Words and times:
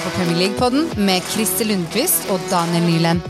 hører 0.00 0.10
på 0.10 0.16
Premier 0.16 0.38
League-podden 0.38 0.86
med 1.04 1.24
Christer 1.28 1.66
Lundqvist 1.68 2.28
og 2.32 2.40
Daniel 2.50 2.84
Nyland. 2.86 3.20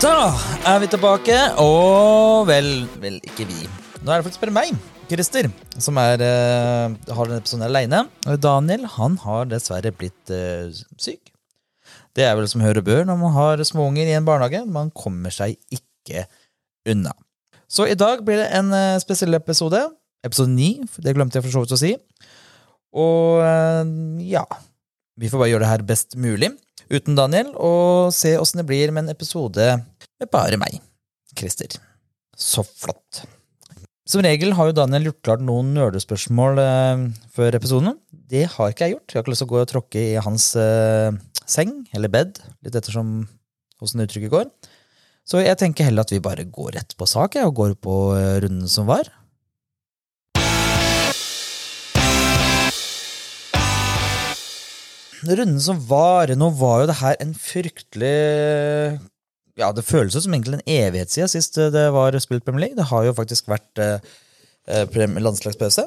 Da 0.00 0.30
er 0.66 0.78
vi 0.80 0.86
tilbake, 0.86 1.36
og 1.58 2.46
vel, 2.48 2.86
vel 3.00 3.18
ikke 3.26 3.48
vi. 3.48 3.66
Nå 4.00 4.12
er 4.12 4.20
det 4.20 4.28
faktisk 4.28 4.44
bare 4.46 4.54
meg, 4.54 4.78
Christer, 5.10 5.50
som 5.78 5.98
er, 6.00 6.22
uh, 6.22 6.94
har 7.16 7.26
denne 7.26 7.42
episoden 7.42 7.66
aleine. 7.66 8.06
Daniel 8.38 8.86
han 8.94 9.18
har 9.26 9.50
dessverre 9.50 9.92
blitt 9.92 10.32
uh, 10.32 10.70
syk. 10.96 11.29
Det 12.20 12.26
er 12.28 12.36
vel 12.36 12.48
som 12.50 12.60
hører 12.60 12.84
bør 12.84 13.06
når 13.08 13.16
man 13.16 13.32
har 13.32 13.62
småunger 13.64 14.10
i 14.10 14.16
en 14.18 14.26
barnehage. 14.26 14.60
Man 14.68 14.90
kommer 14.92 15.32
seg 15.32 15.56
ikke 15.72 16.26
unna. 16.90 17.14
Så 17.70 17.86
i 17.88 17.96
dag 17.96 18.20
blir 18.26 18.42
det 18.42 18.50
en 18.58 18.74
eh, 18.76 18.98
spesiell 19.00 19.38
episode. 19.38 19.80
Episode 20.26 20.52
ni, 20.52 20.74
det 21.00 21.14
glemte 21.16 21.38
jeg 21.38 21.46
for 21.46 21.54
så 21.54 21.62
vidt 21.64 21.72
å 21.76 21.80
si. 21.80 21.94
Og 23.00 23.40
eh, 23.46 23.94
ja 24.26 24.42
Vi 25.20 25.30
får 25.30 25.40
bare 25.40 25.52
gjøre 25.52 25.64
det 25.64 25.70
her 25.70 25.86
best 25.86 26.18
mulig 26.20 26.50
uten 26.90 27.14
Daniel, 27.14 27.52
og 27.54 28.10
se 28.12 28.34
åssen 28.34 28.60
det 28.60 28.66
blir 28.66 28.90
med 28.90 29.06
en 29.06 29.12
episode 29.12 29.66
med 29.78 30.30
bare 30.32 30.58
meg, 30.58 30.80
Christer. 31.38 31.76
Så 32.34 32.64
flott. 32.66 33.22
Som 34.10 34.24
regel 34.26 34.56
har 34.58 34.68
jo 34.68 34.74
Daniel 34.74 35.06
gjort 35.06 35.22
klart 35.22 35.44
noen 35.46 35.70
nerdespørsmål 35.76 36.58
eh, 36.58 37.04
før 37.32 37.60
episoden. 37.60 37.94
Det 38.10 38.48
har 38.56 38.74
ikke 38.74 38.88
jeg 38.88 38.96
gjort. 38.96 39.06
Jeg 39.06 39.20
har 39.20 39.24
ikke 39.24 39.36
lyst 39.36 39.44
til 39.44 39.48
å 39.48 39.54
gå 39.54 39.60
og 39.62 39.70
tråkke 39.70 40.02
i 40.02 40.24
hans 40.26 40.50
eh, 40.58 41.14
seng, 41.52 41.84
eller 41.96 42.12
bed, 42.12 42.40
litt 42.64 42.76
ettersom 42.78 43.24
åssen 43.80 44.04
uttrykket 44.04 44.32
går. 44.32 44.50
Så 45.28 45.42
jeg 45.44 45.58
tenker 45.60 45.86
heller 45.86 46.06
at 46.06 46.12
vi 46.14 46.22
bare 46.22 46.48
går 46.48 46.74
rett 46.78 46.96
på 46.98 47.08
sak, 47.08 47.38
og 47.44 47.56
går 47.58 47.76
på 47.82 47.96
eh, 48.16 48.36
runden 48.44 48.70
som 48.70 48.88
var. 48.90 49.10
Runden 55.20 55.60
som 55.60 55.80
var, 55.84 56.32
nå 56.32 56.48
var 56.56 56.82
jo 56.82 56.88
det 56.88 57.00
her 57.02 57.16
en 57.20 57.34
fryktelig 57.36 58.16
ja, 59.60 59.68
det 59.76 59.84
føles 59.84 60.14
jo 60.16 60.22
som 60.24 60.32
egentlig 60.32 60.56
en 60.56 60.70
evighet 60.72 61.12
siden 61.12 61.28
sist 61.28 61.58
det 61.74 61.82
var 61.92 62.16
spilt 62.22 62.46
Premier 62.46 62.64
League. 62.64 62.78
Det 62.78 62.88
har 62.88 63.04
jo 63.04 63.16
faktisk 63.16 63.50
vært 63.50 63.82
eh, 63.82 63.98
landslagspause. 65.20 65.84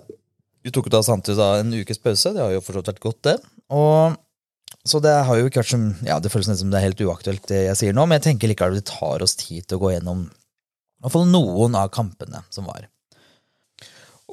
Vi 0.64 0.72
tok 0.72 0.88
jo 0.88 0.94
da 0.94 1.02
samtidig 1.03 1.39
da 1.39 1.48
en 1.59 1.73
ukes 1.73 2.00
pause. 2.03 2.36
Det 2.36 2.44
har 2.44 2.53
jo 2.53 2.61
forstått 2.64 2.92
vært 2.94 3.03
godt, 3.03 3.22
det. 3.27 3.36
Og, 3.73 4.20
så 4.88 5.00
det 5.03 5.14
har 5.28 5.39
jo 5.39 5.48
ikke 5.48 5.62
vært 5.62 5.73
som 5.73 5.84
Ja, 6.03 6.20
det 6.20 6.31
føles 6.34 6.50
som 6.59 6.72
det 6.72 6.80
er 6.80 6.89
helt 6.89 7.03
uaktuelt, 7.03 7.45
det 7.48 7.66
jeg 7.70 7.80
sier 7.80 7.95
nå, 7.95 8.06
men 8.06 8.20
jeg 8.20 8.28
tenker 8.30 8.52
likevel 8.52 8.80
det 8.80 8.88
tar 8.89 9.23
oss 9.23 9.38
tid 9.39 9.67
til 9.67 9.80
å 9.80 9.84
gå 9.86 9.94
gjennom 9.95 10.26
i 10.28 11.06
hvert 11.06 11.16
fall 11.17 11.28
noen 11.28 11.73
av 11.76 11.89
kampene 11.92 12.39
som 12.53 12.67
var. 12.70 12.86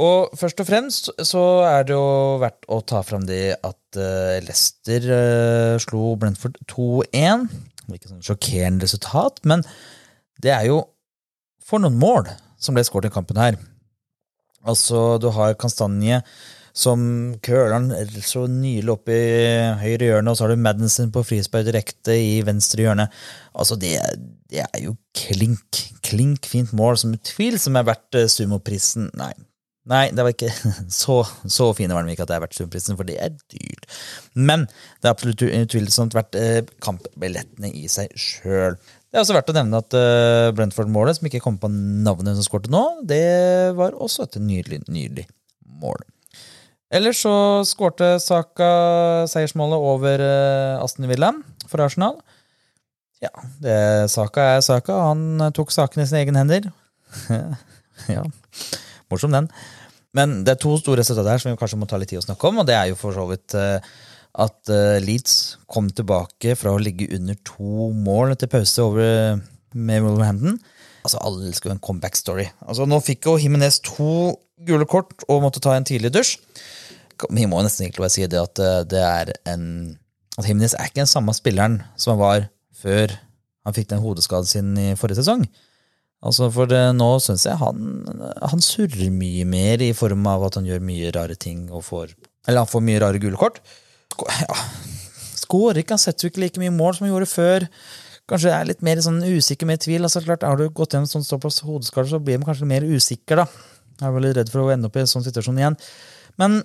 Og 0.01 0.37
først 0.39 0.61
og 0.63 0.69
fremst 0.69 1.09
så 1.27 1.43
er 1.67 1.89
det 1.89 1.97
jo 1.97 2.39
verdt 2.39 2.69
å 2.71 2.79
ta 2.87 3.01
fram 3.03 3.25
det 3.27 3.57
at 3.59 3.99
eh, 3.99 4.39
Leicester 4.45 5.09
eh, 5.17 5.81
slo 5.83 6.15
Brentford 6.21 6.61
2-1. 6.71 7.49
Det 7.51 7.89
var 7.91 7.99
Ikke 7.99 8.13
sånn 8.13 8.23
sjokkerende 8.23 8.87
resultat, 8.87 9.43
men 9.51 9.67
det 10.41 10.55
er 10.55 10.69
jo 10.71 10.79
for 11.67 11.83
noen 11.83 11.99
mål 11.99 12.31
som 12.61 12.77
ble 12.77 12.87
skåret 12.87 13.11
i 13.11 13.15
kampen 13.15 13.41
her. 13.41 13.59
Altså, 14.63 15.19
du 15.19 15.31
har 15.35 15.59
Kastanje 15.59 16.23
som 16.77 17.03
køler 17.45 17.75
den 17.77 18.23
så 18.25 18.47
nylig 18.51 18.95
opp 18.95 19.11
i 19.13 19.21
høyre 19.83 20.11
hjørne, 20.11 20.33
og 20.33 20.39
så 20.39 20.47
har 20.47 20.55
du 20.55 20.65
Madison 20.65 21.13
på 21.15 21.25
frispark 21.27 21.69
direkte 21.69 22.17
i 22.17 22.41
venstre 22.47 22.87
hjørne. 22.87 23.09
Altså, 23.55 23.79
det, 23.81 23.97
det 24.53 24.65
er 24.67 24.83
jo 24.85 24.97
klink, 25.17 25.85
klink 26.07 26.49
fint 26.51 26.75
mål, 26.77 26.99
som 27.01 27.15
utvilsomt 27.17 27.81
er 27.81 27.89
verdt 27.91 28.21
eh, 28.21 28.31
sumoprisen. 28.31 29.11
Nei, 29.19 29.33
Nei, 29.91 30.11
det 30.13 30.23
var 30.23 30.35
ikke 30.35 30.51
så, 31.03 31.23
så 31.49 31.71
fine 31.77 31.97
var 31.97 32.05
de 32.05 32.15
ikke 32.15 32.27
at 32.27 32.31
det 32.31 32.37
er 32.37 32.45
verdt 32.45 32.59
sumoprisen, 32.59 32.99
for 32.99 33.09
det 33.09 33.17
er 33.23 33.35
dyrt. 33.53 33.89
Men 34.37 34.67
det 34.69 35.09
er 35.09 35.15
absolutt 35.15 35.45
utvilsomt 35.49 36.17
verdt 36.17 36.39
eh, 36.39 36.63
kampbillettene 36.85 37.73
i 37.75 37.89
seg 37.91 38.13
sjøl. 38.15 38.77
Det 39.11 39.19
er 39.19 39.25
også 39.25 39.35
verdt 39.35 39.51
å 39.51 39.57
nevne 39.57 39.81
at 39.83 39.97
eh, 39.99 40.53
Brentford-målet, 40.55 41.19
som 41.19 41.27
ikke 41.27 41.43
kom 41.43 41.59
på 41.59 41.73
navnet 41.73 42.39
som 42.39 42.47
skåret 42.47 42.71
nå, 42.71 42.85
det 43.09 43.25
var 43.79 43.97
også 43.99 44.29
et 44.29 44.39
nydelig, 44.45 44.85
nydelig 44.87 45.27
mål. 45.81 46.05
Ellers 46.91 47.21
så 47.23 47.33
skårte 47.69 48.17
Saka 48.19 48.69
seiersmålet 49.31 49.79
over 49.93 50.23
eh, 50.25 50.83
Aston 50.83 51.07
Villa 51.07 51.31
for 51.71 51.85
Arsenal. 51.85 52.17
Ja, 53.23 53.31
det, 53.63 53.77
Saka 54.11 54.57
er 54.57 54.65
Saka. 54.67 54.97
Han 55.13 55.39
eh, 55.39 55.53
tok 55.55 55.71
saken 55.71 56.03
i 56.03 56.09
sine 56.11 56.25
egne 56.25 56.43
hender. 56.43 56.67
ja, 58.17 58.25
morsom 59.13 59.37
den. 59.37 59.47
Men 60.19 60.41
det 60.43 60.57
er 60.57 60.63
to 60.65 60.75
store 60.81 60.99
resultater 61.05 61.39
som 61.39 61.53
vi 61.53 61.61
kanskje 61.61 61.79
må 61.79 61.87
ta 61.87 62.01
litt 62.01 62.11
tid 62.11 62.25
å 62.25 62.27
snakke 62.27 62.51
om, 62.51 62.59
og 62.59 62.67
det 62.67 62.75
er 62.75 62.91
jo 62.91 62.99
for 62.99 63.15
så 63.15 63.29
vidt 63.31 63.55
eh, 63.55 63.79
at 64.43 64.71
Leeds 65.03 65.37
kom 65.71 65.89
tilbake 65.95 66.55
fra 66.59 66.75
å 66.75 66.83
ligge 66.83 67.09
under 67.15 67.39
to 67.47 67.91
mål 67.95 68.35
etter 68.35 68.51
pause 68.51 68.83
over 68.83 69.39
med 69.75 70.03
Wolverhampton. 70.03 70.59
Altså, 71.05 71.23
Alle 71.23 71.49
elsker 71.49 71.71
jo 71.71 71.77
en 71.77 71.83
comeback-story. 71.83 72.51
Altså, 72.67 72.87
Nå 72.87 72.99
fikk 73.03 73.31
jo 73.31 73.39
Himinez 73.39 73.79
to 73.87 74.35
gule 74.67 74.87
kort 74.91 75.23
og 75.31 75.43
måtte 75.47 75.63
ta 75.63 75.75
en 75.77 75.87
tidlig 75.87 76.13
dusj. 76.15 76.37
Vi 77.29 77.49
må 77.51 77.61
nesten 77.65 77.87
egentlig 77.87 78.05
bare 78.05 78.15
si 78.15 78.27
det 78.31 78.41
at 78.41 78.63
eh, 78.63 78.85
det 78.89 79.03
er 79.05 79.33
en 79.53 79.65
At 80.39 80.47
Himnes 80.47 80.73
er 80.75 80.89
ikke 80.89 81.03
den 81.03 81.11
samme 81.11 81.35
spilleren 81.37 81.81
som 82.01 82.15
han 82.15 82.23
var 82.23 82.47
før 82.81 83.13
han 83.67 83.77
fikk 83.77 83.91
den 83.91 84.01
hodeskaden 84.01 84.49
sin 84.49 84.71
i 84.81 84.95
forrige 84.97 85.21
sesong. 85.21 85.45
Altså 86.25 86.51
For 86.53 86.69
det, 86.69 86.81
nå 86.97 87.09
syns 87.25 87.47
jeg 87.49 87.61
han, 87.61 87.85
han 88.41 88.65
surrer 88.65 89.13
mye 89.13 89.47
mer 89.49 89.85
i 89.85 89.93
form 89.97 90.27
av 90.29 90.47
at 90.49 90.59
han 90.59 90.69
gjør 90.69 90.83
mye 90.85 91.13
rare 91.17 91.37
ting 91.41 91.67
og 91.69 91.85
får 91.87 92.15
Eller 92.49 92.63
han 92.63 92.71
får 92.71 92.85
mye 92.85 93.01
rare 93.03 93.21
gule 93.23 93.41
kort. 93.41 93.61
Ja, 94.21 94.57
Skårer 95.41 95.81
ikke, 95.81 95.97
han 95.97 96.03
setter 96.03 96.29
ikke 96.29 96.43
like 96.43 96.63
mye 96.63 96.73
mål 96.75 96.97
som 96.97 97.07
han 97.07 97.15
gjorde 97.15 97.31
før. 97.31 97.67
Kanskje 98.31 98.53
er 98.55 98.69
litt 98.69 98.85
mer 98.87 99.01
sånn 99.03 99.23
usikker 99.25 99.67
med 99.67 99.81
tvil. 99.83 100.05
altså 100.07 100.23
klart 100.23 100.45
Har 100.47 100.61
du 100.61 100.69
gått 100.69 100.95
gjennom 100.95 101.09
sånn 101.11 101.27
såpass 101.27 101.63
hodeskade, 101.67 102.11
så 102.13 102.21
blir 102.23 102.39
man 102.39 102.47
kanskje 102.51 102.69
mer 102.71 102.87
usikker, 102.87 103.43
da. 103.43 103.47
Jeg 104.01 104.07
er 104.09 104.15
veldig 104.15 104.35
redd 104.37 104.53
for 104.53 104.63
å 104.63 104.71
ende 104.73 104.89
opp 104.89 104.97
i 104.97 105.03
en 105.03 105.11
sånn 105.11 105.25
situasjon 105.27 105.59
igjen. 105.59 105.77
Men 106.41 106.61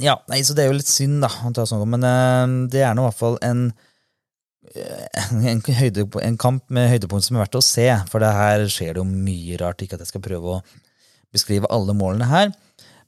ja, 0.00 0.18
nei, 0.30 0.40
så 0.46 0.56
det 0.56 0.64
er 0.64 0.72
jo 0.72 0.78
litt 0.78 0.90
synd, 0.90 1.20
da. 1.22 1.30
å 1.46 1.52
ta 1.54 1.66
sånn, 1.68 1.84
Men 1.90 2.06
uh, 2.06 2.70
det 2.70 2.82
er 2.82 2.96
nå 2.96 3.04
i 3.04 3.10
hvert 3.10 3.20
fall 3.20 3.38
en 3.46 3.68
en, 4.74 5.60
høyde, 5.60 6.06
en 6.24 6.38
kamp 6.40 6.64
med 6.72 6.88
høydepunkt 6.90 7.26
som 7.26 7.36
er 7.36 7.44
verdt 7.44 7.58
å 7.58 7.64
se, 7.64 7.84
for 8.10 8.22
det 8.24 8.32
her 8.34 8.64
skjer 8.72 8.94
det 8.94 9.02
jo 9.02 9.06
mye 9.06 9.58
rart. 9.60 9.84
Ikke 9.84 9.98
at 9.98 10.02
jeg 10.02 10.10
skal 10.10 10.24
prøve 10.24 10.56
å 10.56 10.62
beskrive 11.34 11.70
alle 11.74 11.94
målene 11.96 12.26
her, 12.30 12.50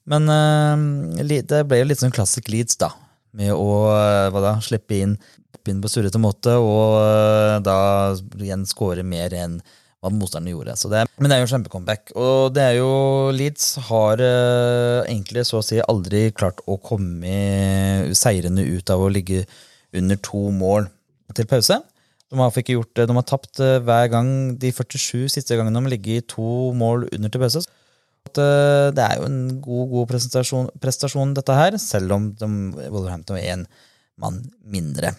men 0.06 0.30
uh, 0.30 1.24
det 1.26 1.64
ble 1.66 1.80
jo 1.80 1.88
litt 1.88 2.02
sånn 2.02 2.14
classic 2.14 2.50
Leeds, 2.52 2.78
da. 2.82 2.92
Med 3.36 3.52
å 3.52 3.72
eh, 3.92 4.32
da, 4.32 4.54
slippe 4.64 4.96
inn, 4.96 5.10
inn 5.68 5.80
på 5.82 5.90
surrete 5.92 6.20
måte, 6.22 6.54
og 6.56 6.94
uh, 7.02 7.56
da 7.60 8.14
igjen 8.40 8.62
score 8.68 9.02
mer 9.04 9.34
enn 9.36 9.58
hva 10.06 10.12
motstanderne 10.14 10.54
gjorde. 10.54 10.76
Det, 10.92 11.02
men 11.18 11.28
det 11.30 11.36
er 11.36 11.42
jo 11.42 11.48
en 11.48 11.52
kjempecomeback. 11.54 12.12
Og 12.16 12.54
det 12.54 12.62
er 12.62 12.78
jo 12.78 12.90
Leeds 13.34 13.72
har 13.88 14.22
eh, 14.22 15.00
egentlig 15.10 15.46
så 15.48 15.60
å 15.60 15.66
si 15.66 15.82
aldri 15.82 16.28
klart 16.36 16.62
å 16.70 16.78
komme 16.78 18.14
seirende 18.16 18.64
ut 18.66 18.94
av 18.94 19.02
å 19.02 19.10
ligge 19.12 19.44
under 19.96 20.20
to 20.22 20.46
mål 20.54 20.88
til 21.36 21.48
pause. 21.50 21.80
De 22.26 22.38
har, 22.40 22.62
gjort. 22.70 22.98
De 22.98 23.18
har 23.18 23.26
tapt 23.26 23.60
eh, 23.62 23.78
hver 23.86 24.08
gang 24.12 24.30
de 24.58 24.72
47 24.74 25.28
siste 25.36 25.58
gangene 25.58 25.76
de 25.78 25.84
har 25.84 25.94
ligget 25.94 26.22
i 26.22 26.28
to 26.36 26.72
mål 26.76 27.08
under 27.12 27.32
til 27.32 27.42
pause. 27.42 27.62
Eh, 28.26 28.90
Det 28.96 29.04
er 29.04 29.20
jo 29.20 29.28
en 29.28 29.40
god, 29.62 29.86
god 29.92 30.10
prestasjon, 30.10 30.70
prestasjon, 30.82 31.34
dette 31.36 31.54
her, 31.54 31.78
selv 31.78 32.16
om 32.16 32.32
de, 32.34 32.48
Wolverhampton 32.90 33.38
er 33.38 33.52
én 33.54 33.64
mann 34.18 34.42
mindre. 34.64 35.14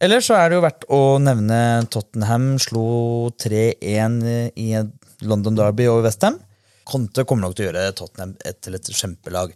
Ellers 0.00 0.30
så 0.30 0.36
er 0.38 0.48
det 0.48 0.56
jo 0.56 0.64
verdt 0.64 0.84
å 0.96 1.00
nevne 1.20 1.56
Tottenham 1.92 2.54
slo 2.62 2.84
3-1 3.36 4.14
i 4.56 4.70
London 5.28 5.58
Derby 5.58 5.90
over 5.90 6.06
Westham. 6.06 6.38
Conte 6.88 7.26
kommer 7.28 7.44
nok 7.44 7.58
til 7.58 7.66
å 7.66 7.68
gjøre 7.68 7.92
Tottenham 7.98 8.32
til 8.64 8.78
et 8.78 8.88
kjempelag. 8.96 9.52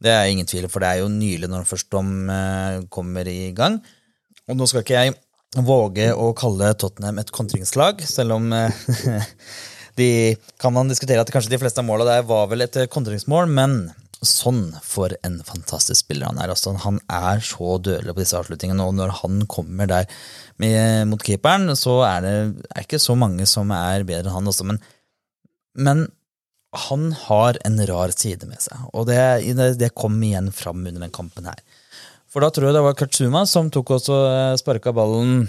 Det 0.00 0.12
er 0.12 0.28
ingen 0.28 0.48
tvil, 0.48 0.68
for 0.68 0.84
det 0.84 0.90
er 0.90 1.00
jo 1.00 1.08
nylig 1.12 1.48
når 1.48 1.64
først 1.68 1.96
eh, 1.96 2.76
kommer 2.92 3.32
i 3.32 3.54
gang. 3.56 3.80
Og 4.52 4.60
nå 4.60 4.68
skal 4.68 4.84
ikke 4.84 5.00
jeg 5.00 5.16
våge 5.64 6.10
å 6.12 6.28
kalle 6.36 6.74
Tottenham 6.76 7.22
et 7.24 7.32
kontringslag, 7.32 8.04
selv 8.04 8.36
om 8.36 8.52
eh, 8.52 8.84
de 10.00 10.10
kan 10.60 10.76
man 10.76 10.92
diskutere 10.92 11.24
at 11.24 11.32
kanskje 11.32 11.54
de 11.54 11.62
fleste 11.64 11.80
av 11.80 11.88
måla 11.88 12.04
der 12.04 12.28
var 12.28 12.52
vel 12.52 12.68
et 12.68 12.82
kontringsmål, 12.92 13.48
men 13.48 13.80
sånn 14.26 14.74
for 14.84 15.12
en 15.24 15.38
fantastisk 15.46 16.02
spiller 16.02 16.28
han 16.28 16.40
er. 16.42 16.52
Altså, 16.52 16.74
han 16.84 17.00
er 17.08 17.42
så 17.44 17.76
dødelig 17.80 18.14
på 18.14 18.22
disse 18.22 18.38
avslutningene, 18.38 18.84
og 18.84 18.96
når 18.98 19.14
han 19.22 19.44
kommer 19.50 19.88
der 19.90 20.08
med, 20.60 21.08
mot 21.10 21.22
keeperen, 21.24 21.72
så 21.78 22.00
er 22.08 22.24
det 22.26 22.34
er 22.74 22.84
ikke 22.84 23.00
så 23.00 23.16
mange 23.18 23.48
som 23.48 23.72
er 23.74 24.04
bedre 24.08 24.28
enn 24.28 24.36
han 24.36 24.52
også, 24.52 24.68
men, 24.68 24.80
men 25.80 26.06
han 26.86 27.08
har 27.26 27.58
en 27.66 27.80
rar 27.88 28.12
side 28.14 28.46
med 28.46 28.60
seg, 28.62 28.84
og 28.94 29.08
det, 29.08 29.18
det, 29.80 29.94
kom 29.98 30.20
igjen 30.22 30.52
fram 30.54 30.84
under 30.84 31.00
den 31.02 31.14
kampen 31.14 31.48
her. 31.50 31.58
For 32.30 32.44
da 32.44 32.52
tror 32.54 32.68
jeg 32.68 32.76
det 32.76 32.84
var 32.84 32.98
Katsuma 32.98 33.42
som 33.48 33.72
tok 33.74 33.96
også 33.96 34.20
sparka 34.60 34.92
ballen 34.94 35.48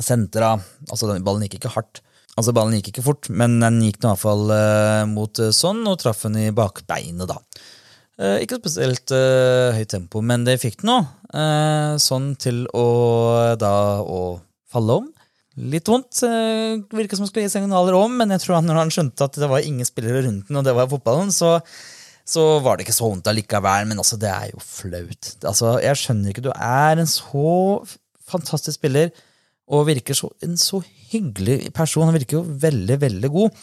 sentra. 0.00 0.54
Altså, 0.88 1.10
den 1.10 1.24
ballen 1.26 1.44
gikk 1.44 1.58
ikke 1.58 1.74
hardt. 1.74 2.00
Altså, 2.34 2.54
ballen 2.56 2.78
gikk 2.78 2.94
ikke 2.94 3.04
fort, 3.04 3.28
men 3.28 3.58
den 3.62 3.82
gikk 3.84 4.00
i 4.00 4.08
hvert 4.08 4.22
fall 4.22 4.48
eh, 4.50 5.04
mot 5.10 5.38
eh, 5.38 5.52
sånn, 5.54 5.84
og 5.86 6.00
traff 6.02 6.24
henne 6.26 6.48
i 6.48 6.54
bakbeinet, 6.54 7.28
da. 7.30 7.36
Eh, 8.14 8.44
ikke 8.44 8.60
spesielt 8.60 9.10
eh, 9.14 9.74
høyt 9.74 9.90
tempo, 9.90 10.22
men 10.22 10.44
det 10.46 10.60
fikk 10.62 10.82
den 10.82 10.92
nå. 10.92 11.00
Eh, 11.34 11.96
sånn 12.02 12.34
til 12.38 12.62
å 12.70 12.86
da 13.58 13.74
å 14.06 14.20
falle 14.70 15.00
om. 15.00 15.10
Litt 15.54 15.90
vondt. 15.90 16.22
Eh, 16.26 16.78
virka 16.94 17.18
som 17.18 17.24
han 17.24 17.30
skulle 17.30 17.48
gi 17.48 17.52
signaler 17.56 17.96
om, 17.98 18.14
men 18.20 18.34
jeg 18.34 18.44
tror 18.44 18.58
han, 18.58 18.70
når 18.70 18.80
han 18.84 18.94
skjønte 18.94 19.26
at 19.26 19.38
det 19.38 19.50
var 19.50 19.66
ingen 19.66 19.86
spillere 19.86 20.24
rundt 20.26 20.48
den, 20.48 20.58
og 20.58 20.66
det 20.66 20.74
var 20.74 20.90
fotballen, 20.90 21.30
så, 21.34 21.56
så 22.26 22.46
var 22.62 22.78
det 22.78 22.86
ikke 22.86 22.96
så 22.96 23.10
vondt 23.10 23.30
allikevel. 23.30 23.90
Men 23.90 24.02
altså, 24.02 24.18
det 24.22 24.30
er 24.30 24.50
jo 24.50 24.62
flaut. 24.62 25.34
Altså, 25.42 25.76
jeg 25.82 26.02
skjønner 26.02 26.34
ikke, 26.34 26.46
du 26.48 26.52
er 26.54 27.02
en 27.02 27.10
så 27.10 27.54
fantastisk 28.30 28.78
spiller 28.78 29.12
og 29.74 29.86
virker 29.88 30.16
så, 30.16 30.28
en 30.44 30.58
så 30.60 30.82
hyggelig 31.10 31.72
person. 31.76 32.06
Han 32.08 32.18
virker 32.18 32.40
jo 32.40 32.46
veldig, 32.46 32.98
veldig 33.06 33.30
god. 33.32 33.62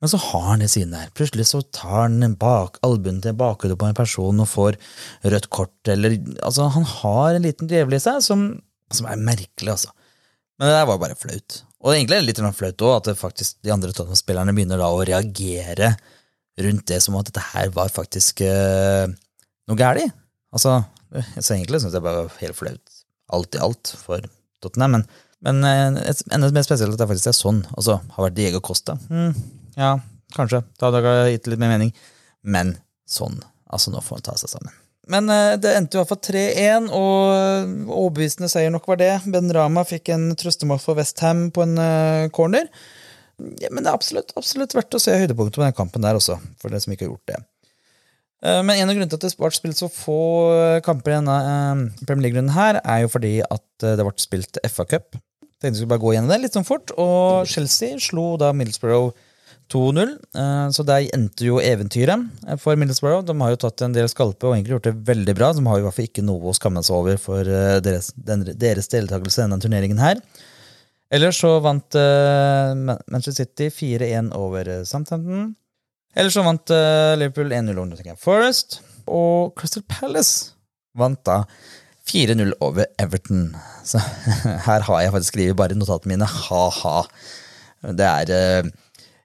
Men 0.00 0.08
så 0.08 0.16
har 0.16 0.44
han 0.48 0.62
det 0.64 0.70
siden 0.72 0.94
der. 0.96 1.10
Plutselig 1.16 1.44
så 1.50 1.60
tar 1.76 2.06
han 2.06 2.34
bak, 2.40 2.78
albuen 2.86 3.18
til 3.20 3.36
bakhodet 3.36 3.76
på 3.80 3.88
en 3.90 3.96
person 3.98 4.40
og 4.40 4.48
får 4.48 4.78
rødt 5.28 5.50
kort, 5.52 5.76
eller 5.92 6.16
Altså, 6.40 6.70
han 6.72 6.86
har 6.88 7.36
en 7.36 7.44
liten 7.44 7.68
djevel 7.68 7.98
i 7.98 8.00
seg 8.00 8.22
som, 8.24 8.46
som 8.92 9.08
er 9.10 9.20
merkelig, 9.20 9.74
altså. 9.74 9.92
Men 10.56 10.70
det 10.70 10.78
der 10.78 10.88
var 10.88 11.02
bare 11.02 11.18
flaut. 11.20 11.60
Og 11.80 11.94
egentlig 11.94 12.16
er 12.16 12.24
det 12.24 12.30
litt 12.32 12.56
flaut 12.56 12.82
òg, 12.84 12.96
at 12.96 13.20
faktisk 13.20 13.60
de 13.64 13.72
andre 13.72 13.92
Tottenham-spillerne 13.92 14.52
begynner 14.56 14.80
da 14.80 14.88
å 14.92 15.04
reagere 15.04 15.94
rundt 16.60 16.86
det 16.90 16.98
som 17.04 17.16
at 17.16 17.28
dette 17.30 17.44
her 17.54 17.70
var 17.72 17.92
faktisk 17.92 18.42
uh, 18.44 19.08
noe 19.68 19.78
galt. 19.80 20.12
Altså, 20.52 20.78
så 21.38 21.54
egentlig 21.54 21.80
syns 21.80 21.96
jeg 21.96 22.04
bare 22.04 22.24
var 22.26 22.36
helt 22.42 22.58
flaut, 22.58 23.00
alt 23.36 23.56
i 23.56 23.62
alt, 23.64 23.92
for 24.00 24.24
Tottenham. 24.64 24.98
Men, 24.98 25.06
men 25.60 25.96
et- 26.02 26.24
enda 26.28 26.50
mer 26.52 26.66
spesielt 26.66 26.96
at 26.96 27.00
det 27.00 27.08
faktisk 27.12 27.30
er 27.32 27.36
sånn. 27.38 27.62
Altså, 27.76 27.96
har 28.16 28.26
vært 28.28 28.36
Diego 28.36 28.60
Costa. 28.64 28.96
Hmm, 29.08 29.32
ja, 29.80 29.94
kanskje. 30.36 30.62
Da 30.78 30.90
hadde 30.90 31.02
det 31.06 31.34
gitt 31.34 31.50
litt 31.50 31.62
mer 31.62 31.72
mening. 31.72 31.94
Men 32.42 32.76
sånn. 33.08 33.40
Altså, 33.70 33.92
nå 33.94 34.02
får 34.04 34.20
han 34.20 34.30
ta 34.30 34.36
seg 34.40 34.52
sammen. 34.52 34.76
Men 35.10 35.30
eh, 35.32 35.56
det 35.60 35.74
endte 35.74 35.96
i 35.96 36.00
hvert 36.00 36.10
fall 36.12 36.22
3-1, 36.22 36.88
og 36.94 37.20
eh, 37.34 37.70
overbevisende 37.90 38.50
seier 38.52 38.72
nok 38.72 38.88
var 38.90 39.00
det. 39.00 39.12
Ben 39.32 39.50
Rama 39.54 39.84
fikk 39.88 40.12
en 40.14 40.30
trøstemål 40.38 40.82
for 40.82 40.98
Westham 40.98 41.48
på 41.54 41.64
en 41.66 41.78
eh, 41.82 42.26
corner. 42.34 42.68
Ja, 43.62 43.70
men 43.72 43.82
det 43.82 43.90
er 43.90 43.96
absolutt, 43.96 44.34
absolutt 44.36 44.76
verdt 44.76 44.94
å 44.94 45.00
se 45.02 45.16
høydepunktet 45.16 45.58
på 45.58 45.64
den 45.64 45.76
kampen 45.76 46.04
der 46.04 46.18
også, 46.18 46.36
for 46.60 46.70
dere 46.70 46.82
som 46.84 46.92
ikke 46.92 47.06
har 47.06 47.14
gjort 47.14 47.32
det. 47.32 47.40
Men 48.40 48.70
en 48.72 48.88
av 48.88 48.96
grunnene 48.96 49.08
til 49.12 49.18
at 49.18 49.24
det 49.24 49.36
ble 49.36 49.48
spilt 49.52 49.76
så 49.76 49.86
få 49.92 50.20
kamper 50.84 51.12
i 51.12 51.16
denne 51.18 51.88
Premier 52.08 52.26
League-runden 52.26 52.54
her, 52.54 52.78
er 52.80 53.02
jo 53.02 53.10
fordi 53.12 53.32
at 53.44 53.84
det 53.84 54.04
ble 54.04 54.12
spilt 54.20 54.60
FA-cup. 54.64 55.16
Tenkte 55.60 55.74
vi 55.74 55.80
skulle 55.82 55.92
bare 55.92 56.04
gå 56.04 56.14
gjennom 56.14 56.32
det 56.32 56.38
litt 56.44 56.56
sånn 56.56 56.68
fort, 56.68 56.92
og 57.00 57.48
Chelsea 57.48 57.96
slo 58.00 58.38
da 58.40 58.52
Middlesbrough 58.56 59.12
2-0. 59.70 60.12
eh, 60.34 60.68
Så 60.74 60.84
der 60.86 61.06
endte 61.14 61.46
jo 61.46 61.60
eventyret 61.62 62.26
eh, 62.46 62.58
for 62.60 62.78
Middlesbrough. 62.78 63.24
De 63.26 63.36
har 63.40 63.52
jo 63.54 63.60
tatt 63.64 63.84
en 63.86 63.94
del 63.94 64.08
skalpe 64.10 64.48
og 64.48 64.56
egentlig 64.56 64.76
gjort 64.76 64.88
det 64.90 64.94
veldig 65.08 65.34
bra. 65.38 65.52
De 65.56 65.64
har 65.66 65.80
i 65.80 65.84
hvert 65.86 65.96
fall 65.96 66.08
ikke 66.08 66.26
noe 66.26 66.50
å 66.50 66.56
skamme 66.56 66.82
seg 66.86 66.96
over 66.98 67.20
for 67.22 67.46
eh, 67.46 67.78
deres, 67.84 68.12
den, 68.16 68.44
deres 68.58 68.90
deltakelse 68.92 69.40
i 69.40 69.44
denne 69.46 69.60
turneringen 69.62 70.02
her. 70.02 70.22
Ellers 71.10 71.40
så 71.42 71.56
vant 71.58 71.96
uh, 71.98 72.70
Manchester 73.10 73.40
City 73.40 73.66
4-1 73.74 74.28
over 74.38 74.68
Southampton. 74.86 75.56
Ellers 76.14 76.36
så 76.36 76.44
vant 76.46 76.70
uh, 76.70 77.16
Liverpool 77.18 77.50
1-0 77.50 77.72
over 77.74 77.88
Nottingham 77.90 78.20
Forest. 78.20 78.78
Og 79.10 79.50
Crystal 79.58 79.82
Palace 79.90 80.52
vant 80.94 81.18
da 81.26 81.40
4-0 82.06 82.54
over 82.62 82.86
Everton. 83.02 83.56
Så 83.82 83.98
her 84.68 84.86
har 84.86 85.02
jeg 85.02 85.14
faktisk 85.16 85.34
skrevet 85.34 85.58
bare 85.58 85.78
notatene 85.78 86.14
mine 86.14 86.30
ha-ha. 86.30 86.96
Det 87.96 88.06
er 88.06 88.32
eh, 88.36 88.70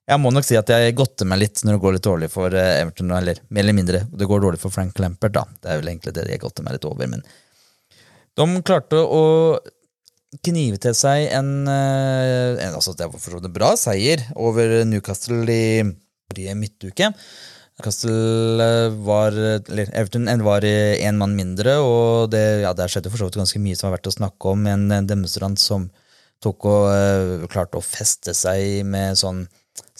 Jeg 0.05 0.21
må 0.21 0.29
nok 0.29 0.45
si 0.45 0.57
at 0.57 0.69
jeg 0.69 0.93
godter 0.97 1.25
meg 1.25 1.39
litt 1.41 1.63
når 1.65 1.77
det 1.77 1.81
går 1.81 1.95
litt 1.95 2.05
dårlig 2.05 2.27
for 2.29 2.53
eh, 2.53 2.81
Everton, 2.83 3.09
eller 3.17 3.39
mer 3.49 3.63
eller 3.63 3.73
mindre. 3.77 4.03
Det 4.05 4.27
går 4.29 4.43
dårlig 4.43 4.61
for 4.61 4.73
Frank 4.73 4.99
Lampert, 5.01 5.33
da. 5.33 5.45
Det 5.63 5.71
er 5.71 5.79
vel 5.81 5.89
egentlig 5.95 6.13
det 6.13 6.27
jeg 6.29 6.41
godter 6.43 6.65
meg 6.65 6.77
litt 6.77 6.85
over. 6.85 7.09
Men 7.09 7.25
de 8.37 8.45
klarte 8.67 8.99
å 9.01 9.23
knive 10.45 10.77
til 10.83 10.93
seg 10.97 11.31
en, 11.33 11.49
eh, 11.71 12.61
en 12.67 12.77
altså 12.77 12.93
Det 12.93 13.07
var 13.07 13.17
for 13.17 13.33
så 13.33 13.39
vidt 13.39 13.55
bra 13.55 13.71
seier 13.79 14.21
over 14.35 14.77
Newcastle 14.85 15.41
i 15.49 15.81
forrige 16.29 16.55
midtuke. 16.59 17.09
Newcastle 17.79 18.69
eh, 18.69 19.01
var 19.09 19.33
Eller 19.33 19.89
Everton 19.89 20.29
var 20.45 20.69
én 20.69 21.17
mann 21.17 21.33
mindre, 21.33 21.79
og 21.81 22.29
det, 22.35 22.45
ja, 22.61 22.77
der 22.77 22.93
skjedde 22.93 23.09
for 23.09 23.23
så 23.23 23.31
vidt 23.31 23.41
ganske 23.41 23.65
mye 23.65 23.73
som 23.73 23.89
var 23.89 23.97
verdt 23.97 24.13
å 24.13 24.17
snakke 24.19 24.53
om. 24.53 24.69
En 24.69 24.87
demonstrant 25.09 25.57
som 25.57 25.89
tok 26.45 26.69
og 26.69 27.49
klarte 27.49 27.81
å 27.81 27.81
feste 27.81 28.37
seg 28.37 28.83
med 28.85 29.17
sånn 29.17 29.47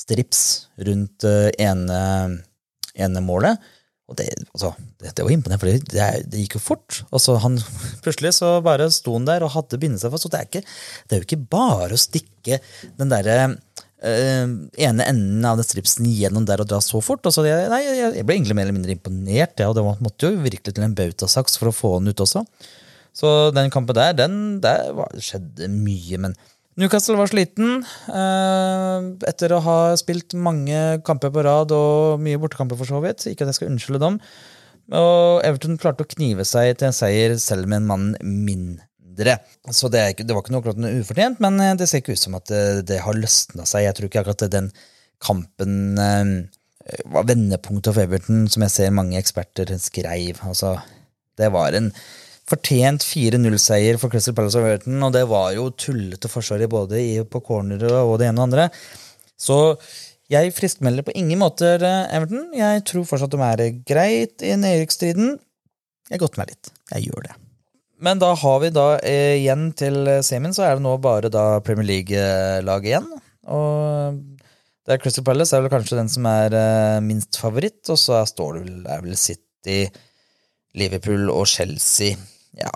strips 0.06 0.44
rundt 0.86 1.26
eh, 1.28 1.50
ene, 1.66 2.02
ene 2.94 3.26
målet. 3.26 3.62
Og 4.06 4.18
det, 4.20 4.28
altså, 4.54 4.76
det, 5.02 5.16
det 5.18 5.26
var 5.26 5.34
imponerende, 5.34 5.62
for 5.62 5.72
det, 5.72 6.26
det, 6.30 6.42
gikk 6.44 6.60
jo 6.60 6.62
fort. 6.62 7.00
Og 7.10 7.22
så 7.24 7.40
han, 7.42 7.58
plutselig 8.06 8.36
så 8.38 8.60
bare 8.66 8.92
sto 8.94 9.16
han 9.18 9.26
der 9.28 9.46
og 9.46 9.56
hadde 9.56 9.82
bindet 9.82 10.04
seg 10.04 10.14
fast. 10.14 10.28
Og 10.28 10.36
det 10.36 10.42
er, 10.42 10.50
ikke, 10.52 10.64
det 11.06 11.16
er 11.16 11.24
jo 11.24 11.28
ikke 11.30 11.48
bare 11.58 11.96
å 11.96 12.02
stikke 12.02 12.62
den 13.00 13.14
derre 13.14 13.38
øh, 13.50 14.56
ene 14.86 15.10
enden 15.10 15.50
av 15.50 15.58
den 15.58 15.68
stripsen 15.68 16.10
gjennom 16.12 16.46
der 16.46 16.62
og 16.62 16.70
dra 16.70 16.82
så 16.86 17.02
fort. 17.02 17.26
Altså, 17.26 17.48
jeg, 17.50 17.66
nei, 17.74 17.82
jeg, 17.98 18.26
ble 18.28 18.38
egentlig 18.38 18.60
mer 18.60 18.70
eller 18.70 18.78
mindre 18.78 18.94
imponert, 18.94 19.58
ja, 19.58 19.72
og 19.72 19.78
det 19.80 19.86
måtte 20.06 20.30
jo 20.30 20.46
virkelig 20.46 20.78
til 20.78 20.86
en 20.86 20.98
bautasaks 20.98 21.58
for 21.58 21.72
å 21.72 21.76
få 21.76 21.96
den 21.98 22.14
ut 22.14 22.26
også. 22.28 22.46
Så 23.16 23.32
den 23.56 23.72
kampen 23.72 23.96
der, 23.96 24.14
den, 24.14 24.38
der 24.62 24.92
var, 24.94 25.14
skjedde 25.24 25.72
mye, 25.72 26.20
men 26.22 26.38
Newcastle 26.76 27.16
var 27.16 27.30
sliten 27.32 27.86
eh, 28.12 29.06
etter 29.30 29.54
å 29.56 29.62
ha 29.64 29.78
spilt 30.00 30.36
mange 30.36 30.80
kamper 31.08 31.32
på 31.32 31.46
rad 31.48 31.72
og 31.76 32.20
mye 32.24 32.40
bortekamper, 32.42 32.76
for 32.80 32.90
så 32.90 33.00
vidt. 33.04 33.24
Ikke 33.32 33.46
at 33.46 33.54
jeg 33.54 33.60
skal 33.62 33.72
unnskylde 33.72 34.02
dem. 34.04 34.18
Og 34.92 35.40
Everton 35.48 35.80
klarte 35.82 36.04
å 36.04 36.10
knive 36.12 36.44
seg 36.46 36.74
til 36.76 36.90
en 36.90 36.98
seier 36.98 37.38
selv 37.42 37.72
med 37.72 37.82
en 37.82 37.88
mann 37.94 38.10
mindre. 38.20 39.38
Så 39.72 39.88
det, 39.90 40.04
ikke, 40.12 40.28
det 40.28 40.36
var 40.36 40.44
ikke 40.44 40.58
noe 40.58 40.66
klart 40.66 40.84
ufortjent, 40.84 41.40
men 41.44 41.64
eh, 41.64 41.78
det 41.80 41.88
ser 41.88 42.04
ikke 42.04 42.18
ut 42.18 42.26
som 42.26 42.36
at 42.42 42.52
det, 42.52 42.66
det 42.92 43.00
har 43.06 43.18
løsna 43.18 43.64
seg. 43.64 43.88
Jeg 43.88 43.98
tror 43.98 44.12
ikke 44.12 44.26
akkurat 44.26 44.46
den 44.52 44.70
kampen 45.24 45.80
eh, 45.96 46.36
var 47.16 47.32
vendepunktet 47.32 47.96
for 47.96 48.04
Everton, 48.04 48.46
som 48.52 48.68
jeg 48.68 48.76
ser 48.76 48.94
mange 49.00 49.18
eksperter 49.22 49.72
skreiv. 49.80 50.44
Altså, 50.44 50.76
det 51.40 51.50
var 51.56 51.80
en 51.80 51.94
fortjent 52.50 53.06
4-0-seier 53.06 53.98
for 54.02 54.14
Crystal 54.14 54.36
Palace 54.38 54.60
og 54.60 54.68
Everton, 54.68 55.00
og 55.02 55.14
det 55.16 55.24
var 55.30 55.54
jo 55.56 55.72
tullete 55.74 56.30
forsvar 56.30 56.66
både 56.70 57.02
på 57.30 57.42
cornere 57.46 58.04
og 58.04 58.20
det 58.22 58.30
ene 58.30 58.42
og 58.42 58.50
andre. 58.50 58.68
Så 59.36 59.58
jeg 60.32 60.54
friskmelder 60.58 61.06
på 61.06 61.14
ingen 61.18 61.42
måter 61.42 61.82
eh, 61.86 62.14
Everton. 62.16 62.52
Jeg 62.58 62.86
tror 62.90 63.08
fortsatt 63.10 63.34
de 63.34 63.42
er 63.46 63.66
greit 63.86 64.46
i 64.46 64.54
nedrykksstriden. 64.58 65.36
Jeg 66.10 66.22
godter 66.22 66.42
meg 66.42 66.54
litt. 66.54 66.72
Jeg 66.94 67.10
gjør 67.10 67.28
det. 67.28 67.36
Men 68.06 68.22
da 68.22 68.32
har 68.38 68.62
vi 68.62 68.72
da 68.76 68.88
eh, 69.00 69.40
igjen 69.40 69.70
til 69.78 70.00
semien, 70.26 70.54
så 70.54 70.66
er 70.68 70.78
det 70.78 70.86
nå 70.86 70.96
bare 71.02 71.32
da 71.34 71.62
Premier 71.66 71.88
League-laget 71.90 72.92
igjen. 72.92 73.10
Og 73.54 74.22
det 74.86 74.94
er 74.96 75.02
Crystal 75.02 75.26
Palace 75.26 75.56
er 75.56 75.64
vel 75.66 75.74
kanskje 75.74 75.98
den 75.98 76.10
som 76.12 76.28
er 76.30 76.54
eh, 76.54 77.02
minst 77.02 77.40
favoritt, 77.42 77.82
og 77.90 77.98
så 77.98 78.20
er, 78.20 78.30
står 78.30 78.60
det 78.60 78.98
vel 79.02 79.18
City, 79.18 79.80
Liverpool 80.78 81.32
og 81.34 81.48
Chelsea. 81.50 82.14
Ja 82.60 82.72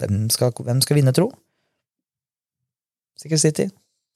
Hvem 0.00 0.28
skal, 0.32 0.52
hvem 0.64 0.80
skal 0.84 0.96
vinne, 0.96 1.12
tro? 1.16 1.26
Sikkert 3.20 3.42
City. 3.42 3.66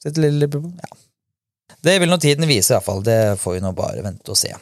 City 0.00 0.22
Liverpool. 0.24 0.70
Ja. 0.80 1.74
Det 1.84 1.98
vil 2.00 2.08
nå 2.08 2.16
tiden 2.20 2.48
vise, 2.48 2.72
iallfall. 2.72 3.02
Det 3.04 3.36
får 3.40 3.58
vi 3.58 3.64
nå 3.64 3.72
bare 3.76 4.04
vente 4.04 4.32
og 4.32 4.38
se. 4.40 4.52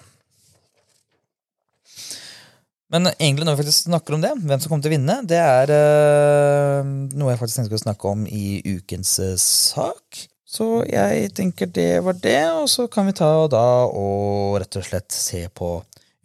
Men 2.92 3.08
egentlig 3.12 3.46
når 3.46 3.54
vi 3.54 3.62
faktisk 3.62 3.86
snakker 3.86 4.16
om 4.16 4.24
det, 4.24 4.32
hvem 4.36 4.60
som 4.60 4.68
kommer 4.68 4.84
til 4.84 4.90
å 4.90 4.96
vinne, 4.96 5.14
det 5.24 5.38
er 5.38 5.70
øh, 5.72 6.90
noe 7.16 7.30
jeg 7.32 7.40
faktisk 7.40 7.60
tenkte 7.60 7.78
å 7.78 7.84
snakke 7.86 8.10
om 8.10 8.26
i 8.26 8.58
ukens 8.66 9.14
eh, 9.22 9.38
sak. 9.40 10.26
Så 10.44 10.66
jeg 10.84 11.30
tenker 11.32 11.70
det 11.72 12.02
var 12.04 12.18
det, 12.20 12.42
og 12.58 12.66
så 12.68 12.84
kan 12.92 13.08
vi 13.08 13.14
ta 13.16 13.30
da 13.48 13.64
og 13.88 14.58
rett 14.60 14.76
og 14.76 14.84
slett 14.84 15.14
se 15.16 15.46
på 15.48 15.78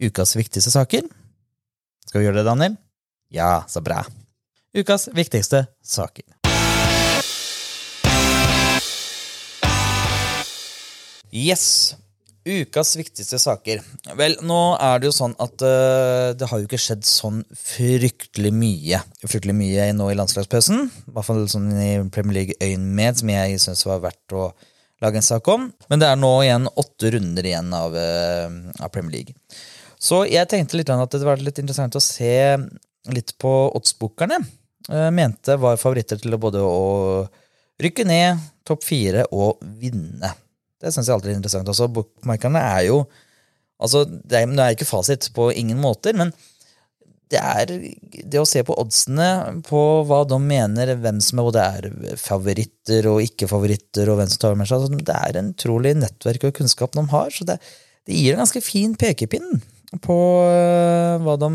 ukas 0.04 0.36
viktigste 0.36 0.74
saker. 0.74 1.08
Skal 2.04 2.20
vi 2.20 2.28
gjøre 2.28 2.42
det, 2.42 2.48
Daniel? 2.50 2.76
Ja, 3.28 3.64
så 3.68 3.80
bra. 3.80 4.04
Ukas 4.74 5.08
viktigste 5.12 5.66
saker. 5.84 6.24
Yes. 11.30 11.96
Ukas 12.48 12.94
viktigste 12.96 13.36
saker. 13.38 13.82
Vel, 14.16 14.38
nå 14.40 14.60
er 14.80 15.02
det 15.02 15.10
jo 15.10 15.16
sånn 15.18 15.34
at 15.36 15.60
uh, 15.60 16.32
det 16.32 16.48
har 16.48 16.62
jo 16.62 16.68
ikke 16.68 16.80
skjedd 16.80 17.04
sånn 17.04 17.42
fryktelig 17.52 18.54
mye 18.56 19.02
Fryktelig 19.20 19.56
mye 19.58 19.90
nå 19.92 20.08
i 20.08 20.16
landslagspausen. 20.16 20.86
I 20.88 21.12
hvert 21.12 21.28
fall 21.28 21.44
sånn 21.52 21.68
i 21.76 21.90
Premier 22.14 22.40
League-øyemed, 22.40 23.20
som 23.20 23.34
jeg 23.34 23.60
syns 23.60 23.84
var 23.84 24.00
verdt 24.06 24.36
å 24.36 24.48
lage 25.04 25.20
en 25.20 25.28
sak 25.28 25.52
om. 25.52 25.68
Men 25.92 26.00
det 26.00 26.08
er 26.08 26.16
nå 26.16 26.32
igjen 26.46 26.70
åtte 26.80 27.12
runder 27.12 27.52
igjen 27.52 27.68
av, 27.76 27.92
uh, 27.92 28.78
av 28.80 28.88
Premier 28.94 29.18
League. 29.18 29.36
Så 30.00 30.22
jeg 30.30 30.48
tenkte 30.48 30.78
litt 30.78 30.88
at 30.94 31.12
det 31.12 31.26
var 31.26 31.42
litt 31.42 31.60
interessant 31.60 31.98
å 31.98 32.02
se 32.02 32.56
litt 33.14 33.34
på 33.38 33.52
oddsbookerne. 33.76 34.40
eh, 34.88 35.10
mente 35.10 35.56
var 35.56 35.76
favoritter 35.76 36.20
til 36.20 36.36
både 36.40 36.62
å 36.64 37.28
rykke 37.82 38.04
ned, 38.08 38.38
topp 38.66 38.84
fire 38.84 39.24
og 39.32 39.62
vinne. 39.80 40.32
Det 40.78 40.92
syns 40.92 41.08
jeg 41.08 41.14
alltid 41.14 41.32
er 41.32 41.38
interessant. 41.38 41.68
også. 41.68 41.88
Bookmarkerne 41.90 42.60
er 42.60 42.84
jo 42.88 43.02
altså, 43.78 44.04
det, 44.04 44.44
er, 44.44 44.70
ikke 44.72 44.88
fasit 44.88 45.30
på 45.34 45.50
ingen 45.52 45.80
måter, 45.82 46.14
men 46.18 46.32
det 47.28 47.40
er 47.40 47.72
det 48.24 48.40
å 48.40 48.46
se 48.48 48.62
på 48.64 48.76
oddsene 48.80 49.60
på 49.66 49.80
hva 50.08 50.22
de 50.28 50.38
mener, 50.40 50.94
hvem 50.96 51.18
som 51.20 51.42
er, 51.42 51.48
både 51.50 51.64
er 51.64 52.20
favoritter 52.20 53.08
og 53.10 53.20
ikke-favoritter, 53.26 54.08
og 54.08 54.20
hvem 54.20 54.30
som 54.32 54.42
tar 54.44 54.56
med 54.56 54.70
seg 54.70 54.78
altså, 54.78 55.00
Det 55.10 55.16
er 55.16 55.40
en 55.40 55.50
utrolig 55.52 55.92
nettverk 55.98 56.48
og 56.48 56.54
kunnskap 56.56 56.96
de 56.96 57.04
har, 57.12 57.28
så 57.34 57.44
det, 57.50 57.58
det 58.08 58.16
gir 58.16 58.32
en 58.32 58.44
ganske 58.46 58.62
fin 58.64 58.96
pekepinn 58.96 59.60
på 60.04 60.16
uh, 60.48 61.20
hva 61.24 61.36
de 61.40 61.52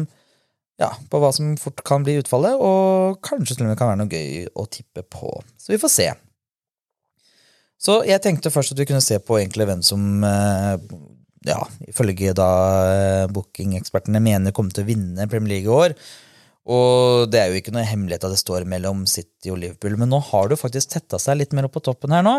ja, 0.84 0.92
på 1.10 1.22
hva 1.22 1.32
som 1.36 1.56
fort 1.60 1.82
kan 1.88 2.06
bli 2.06 2.18
utfallet, 2.22 2.60
og 2.60 3.20
kanskje 3.26 3.58
til 3.58 3.66
og 3.68 3.74
med 3.74 3.80
kan 3.80 3.94
være 3.94 4.04
noe 4.04 4.12
gøy 4.12 4.46
å 4.60 4.68
tippe 4.70 5.06
på. 5.08 5.34
Så 5.58 5.74
vi 5.74 5.82
får 5.82 5.94
se. 5.94 6.10
Så 7.84 8.00
jeg 8.08 8.24
tenkte 8.24 8.52
først 8.54 8.76
at 8.76 8.80
vi 8.80 8.88
kunne 8.88 9.04
se 9.04 9.18
på 9.20 9.40
egentlig 9.40 9.68
hvem 9.68 9.82
som 9.84 10.24
uh, 10.24 10.78
ja, 11.44 11.60
ifølge 11.92 12.32
da 12.38 12.50
eh, 12.88 13.26
bookingekspertene 13.34 14.22
mener 14.24 14.56
kommer 14.56 14.72
til 14.76 14.86
å 14.86 14.88
vinne 14.88 15.28
Premier 15.28 15.58
League 15.58 15.68
i 15.68 15.74
år. 15.74 15.96
Og 16.72 17.28
det 17.28 17.42
er 17.42 17.52
jo 17.52 17.60
ikke 17.60 17.74
noe 17.76 17.84
hemmelighet 17.84 18.24
at 18.24 18.32
det 18.32 18.40
står 18.40 18.64
mellom 18.72 19.04
City 19.10 19.52
og 19.52 19.60
Liverpool, 19.60 19.98
men 20.00 20.14
nå 20.14 20.22
har 20.30 20.48
det 20.48 20.56
jo 20.56 20.64
faktisk 20.64 20.94
tetta 20.94 21.20
seg 21.20 21.42
litt 21.42 21.56
mer 21.56 21.68
opp 21.68 21.76
på 21.76 21.84
toppen 21.84 22.16
her 22.16 22.24
nå. 22.24 22.38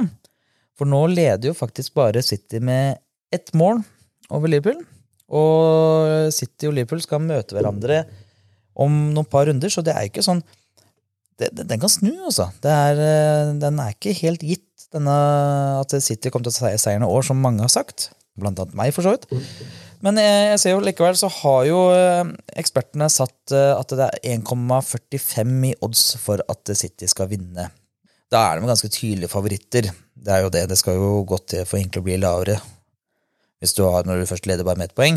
For 0.78 0.88
nå 0.88 1.02
leder 1.12 1.50
jo 1.50 1.56
faktisk 1.56 1.94
bare 2.00 2.24
City 2.24 2.62
med 2.64 2.96
ett 3.34 3.52
mål 3.54 3.82
over 4.32 4.48
Liverpool. 4.48 4.80
Og 5.34 6.32
City 6.34 6.70
og 6.70 6.78
Liverpool 6.78 7.04
skal 7.04 7.22
møte 7.24 7.56
hverandre 7.56 8.04
om 8.74 8.98
noen 9.14 9.28
par 9.30 9.48
runder, 9.48 9.72
så 9.72 9.84
det 9.84 9.94
er 9.94 10.08
ikke 10.08 10.24
sånn 10.24 10.42
det, 11.40 11.48
Den 11.66 11.80
kan 11.82 11.90
snu, 11.90 12.12
altså. 12.28 12.46
Eh, 12.62 13.54
den 13.58 13.80
er 13.82 13.94
ikke 13.94 14.14
helt 14.20 14.44
gitt, 14.46 14.68
denne, 14.94 15.14
at 15.80 15.90
City 16.04 16.30
kommer 16.30 16.46
til 16.46 16.54
å 16.54 16.68
ta 16.68 16.76
seieren 16.78 17.02
i 17.02 17.10
år, 17.10 17.24
som 17.26 17.40
mange 17.42 17.64
har 17.64 17.72
sagt 17.72 18.12
blant 18.38 18.58
annet 18.62 18.76
meg, 18.78 18.92
for 18.94 19.06
så 19.06 19.14
vidt. 19.14 19.26
Men 20.04 20.18
jeg 20.20 20.58
ser 20.60 20.74
jo 20.74 20.82
likevel 20.84 21.16
så 21.18 21.30
har 21.40 21.64
jo 21.66 21.80
eh, 21.94 22.30
ekspertene 22.60 23.08
satt 23.10 23.54
eh, 23.54 23.72
at 23.74 23.94
det 23.96 24.08
er 24.10 24.36
1,45 24.36 25.54
i 25.70 25.72
odds 25.86 26.04
for 26.22 26.42
at 26.50 26.74
City 26.76 27.08
skal 27.10 27.30
vinne. 27.30 27.70
Da 28.30 28.42
er 28.50 28.60
de 28.60 28.68
ganske 28.68 28.90
tydelige 28.90 29.32
favoritter. 29.32 29.90
Det 30.14 30.32
er 30.34 30.44
jo 30.44 30.52
det. 30.52 30.66
Det 30.70 30.78
skal 30.80 30.98
jo 30.98 31.22
godt 31.28 31.52
til 31.54 31.66
for 31.68 31.80
egentlig 31.80 32.02
å 32.02 32.08
bli 32.08 32.20
lavere 32.20 32.60
hvis 33.62 33.72
du 33.78 33.86
har, 33.86 34.04
når 34.04 34.20
du 34.20 34.28
først 34.28 34.44
leder 34.50 34.66
bare 34.66 34.76
med 34.76 34.90
ett 34.90 34.98
poeng. 34.98 35.16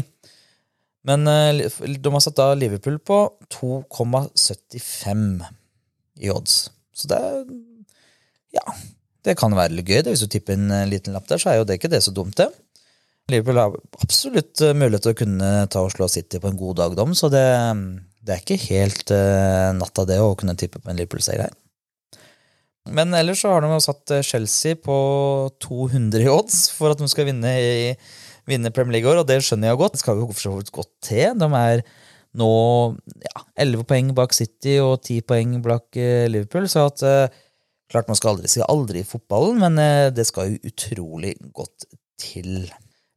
Men 1.06 1.27
eh, 1.30 1.68
de 1.68 2.13
har 2.13 2.24
satt 2.24 2.39
da 2.39 2.51
Liverpool 2.58 2.98
på 3.00 3.20
2,75 3.54 5.25
i 6.24 6.32
odds. 6.34 6.68
Så 6.96 7.10
det 7.12 7.22
Ja, 8.56 8.63
det 9.27 9.36
kan 9.38 9.54
være 9.54 9.75
litt 9.75 9.89
gøy. 9.89 10.01
Det. 10.01 10.16
Hvis 10.16 10.24
du 10.25 10.32
tipper 10.32 10.56
en 10.56 10.72
liten 10.89 11.13
lapp 11.13 11.27
der, 11.30 11.38
så 11.42 11.51
er 11.51 11.60
jo 11.60 11.68
det 11.68 11.77
ikke 11.77 11.92
det 11.92 12.01
så 12.06 12.16
dumt, 12.16 12.38
det. 12.39 12.50
Liverpool 13.27 13.60
har 13.60 13.75
absolutt 14.00 14.62
eh, 14.63 14.75
mulighet 14.77 15.04
til 15.04 15.16
å 15.16 15.22
kunne 15.22 15.51
ta 15.72 15.84
og 15.84 15.92
slå 15.92 16.08
City 16.12 16.39
på 16.39 16.51
en 16.51 16.60
god 16.60 16.77
dag, 16.80 16.94
dom, 16.96 17.16
så 17.18 17.27
det, 17.32 17.44
det, 18.22 18.38
er 18.38 18.44
ikke 18.44 18.60
helt 18.70 19.12
uh, 19.12 19.74
natta, 19.75 20.06
det, 20.08 20.22
å 20.24 20.36
kunne 20.39 20.56
tippe 20.60 20.80
på 20.80 20.92
en 20.92 21.00
Liverpool-seier 21.00 21.44
her. 21.44 21.58
Men 22.88 23.12
ellers 23.18 23.42
så 23.44 23.51
har 23.51 23.66
de 23.66 23.82
satt 23.84 24.13
eh, 24.16 24.24
Chelsea 24.24 24.80
på 24.80 24.96
200 25.60 26.24
i 26.24 26.30
odds 26.32 26.62
for 26.72 26.94
at 26.94 27.01
de 27.01 27.10
skal 27.12 27.27
vinne, 27.27 27.51
i, 27.51 27.92
vinne 28.48 28.74
Premier 28.74 28.98
League 28.98 29.10
i 29.10 29.13
år, 29.13 29.24
og 29.24 29.30
det 29.30 29.42
skjønner 29.46 29.72
jeg 29.72 29.82
godt. 29.82 29.98
Det 29.98 30.04
skal 30.04 30.22
jo 30.22 30.30
for 30.32 30.44
så 30.44 30.54
vidt 30.56 30.72
godt 30.75 30.94
til. 31.06 31.34
De 31.39 31.50
er 31.62 31.84
nå 32.38 32.51
ja, 33.25 33.44
11 33.63 33.88
poeng 33.89 34.13
bak 34.18 34.36
City 34.36 34.77
og 34.84 35.01
10 35.01 35.25
poeng 35.27 35.58
bak 35.66 36.00
Liverpool, 36.32 36.68
så 36.72 36.88
at 36.92 37.04
eh, 37.08 37.44
Klart 37.88 38.10
man 38.10 38.18
skal 38.20 38.34
aldri 38.34 38.50
si 38.51 38.63
aldri 38.63 39.01
i 39.01 39.08
fotballen, 39.08 39.62
men 39.63 39.80
eh, 39.80 40.10
det 40.12 40.27
skal 40.27 40.51
jo 40.51 40.72
utrolig 40.72 41.38
godt 41.56 41.88
til. 42.20 42.68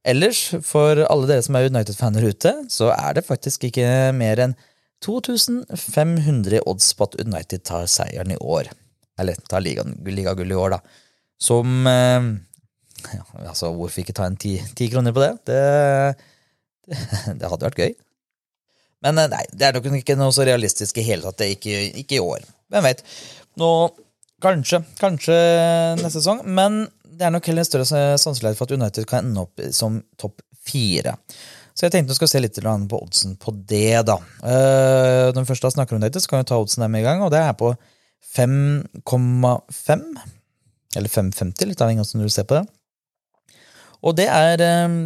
Ellers, 0.06 0.44
for 0.64 1.00
alle 1.02 1.28
dere 1.28 1.42
som 1.44 1.58
er 1.58 1.66
United-faner 1.68 2.28
ute, 2.30 2.52
så 2.70 2.92
er 2.94 3.18
det 3.18 3.26
faktisk 3.26 3.66
ikke 3.66 3.88
mer 4.16 4.40
enn 4.46 4.54
2500 5.04 6.62
odds 6.68 6.92
på 6.94 7.08
at 7.08 7.18
United 7.25 7.64
tar 7.66 7.88
seieren 7.90 8.30
i 8.30 8.38
år. 8.38 8.70
Eller 9.20 9.40
tar 9.50 9.64
ligagull 9.64 10.14
liga 10.14 10.37
i 10.38 10.60
år, 10.62 10.76
da. 10.76 11.02
Som 11.40 11.88
eh, 11.90 12.30
ja, 13.14 13.25
Altså, 13.47 13.73
hvorfor 13.76 14.02
ikke 14.02 14.14
ta 14.16 14.28
en 14.28 14.38
ti, 14.40 14.57
ti 14.76 14.90
kroner 14.92 15.14
på 15.16 15.23
det? 15.25 15.33
det? 15.50 15.64
det? 17.40 17.49
hadde 17.49 17.66
vært 17.66 17.80
gøy. 17.80 17.97
Men 19.04 19.19
eh, 19.23 19.30
nei, 19.33 19.42
det 19.52 19.69
er 19.69 19.76
nok 19.76 19.90
ikke 20.00 20.19
noe 20.21 20.35
så 20.37 20.47
realistisk 20.49 21.00
i 21.00 21.07
hele 21.07 21.28
tatt. 21.28 21.47
Ikke, 21.57 21.83
ikke 22.02 22.19
i 22.19 22.25
år. 22.25 22.47
Hvem 22.71 22.88
veit. 22.90 23.04
Nå 23.61 23.73
Kanskje, 24.40 24.78
kanskje 24.97 25.35
neste 26.00 26.14
sesong. 26.14 26.38
Men 26.49 26.87
det 27.04 27.26
er 27.26 27.33
nok 27.35 27.45
heller 27.50 27.61
en 27.61 27.69
større 27.69 27.85
sannsynlighet 28.16 28.57
for 28.57 28.64
at 28.64 28.73
United 28.73 29.04
kan 29.09 29.26
ende 29.26 29.42
opp 29.45 29.61
som 29.76 29.99
topp 30.16 30.40
fire. 30.64 31.12
Så 31.76 31.85
jeg 31.85 31.92
tenkte 31.92 32.14
vi 32.14 32.16
skal 32.16 32.30
se 32.33 32.40
litt 32.40 32.61
på 32.61 33.00
oddsen 33.00 33.37
på 33.40 33.52
det, 33.69 34.00
da. 34.09 34.16
når 34.40 35.37
den 35.37 35.49
første 35.49 35.69
da 35.69 35.75
snakker 35.75 35.97
om 35.97 36.00
United, 36.00 36.25
så 36.25 36.33
kan 36.33 36.42
vi 36.42 36.49
ta 36.49 36.59
oddsen 36.61 36.85
der 36.85 36.88
med 36.92 37.04
i 37.04 37.07
gang, 37.07 37.21
og 37.21 37.30
det 37.33 37.40
er 37.45 37.52
på 37.57 37.75
5,5. 38.37 40.04
Eller 40.97 41.12
5,50, 41.12 41.69
litt 41.69 41.85
avhengig 41.85 42.02
av 42.02 42.09
hvordan 42.09 42.26
du 42.26 42.35
ser 42.35 42.49
på 42.49 42.59
det. 42.59 42.64
Og 44.07 44.16
det 44.16 44.28
er 44.33 44.62
eh, 44.64 44.97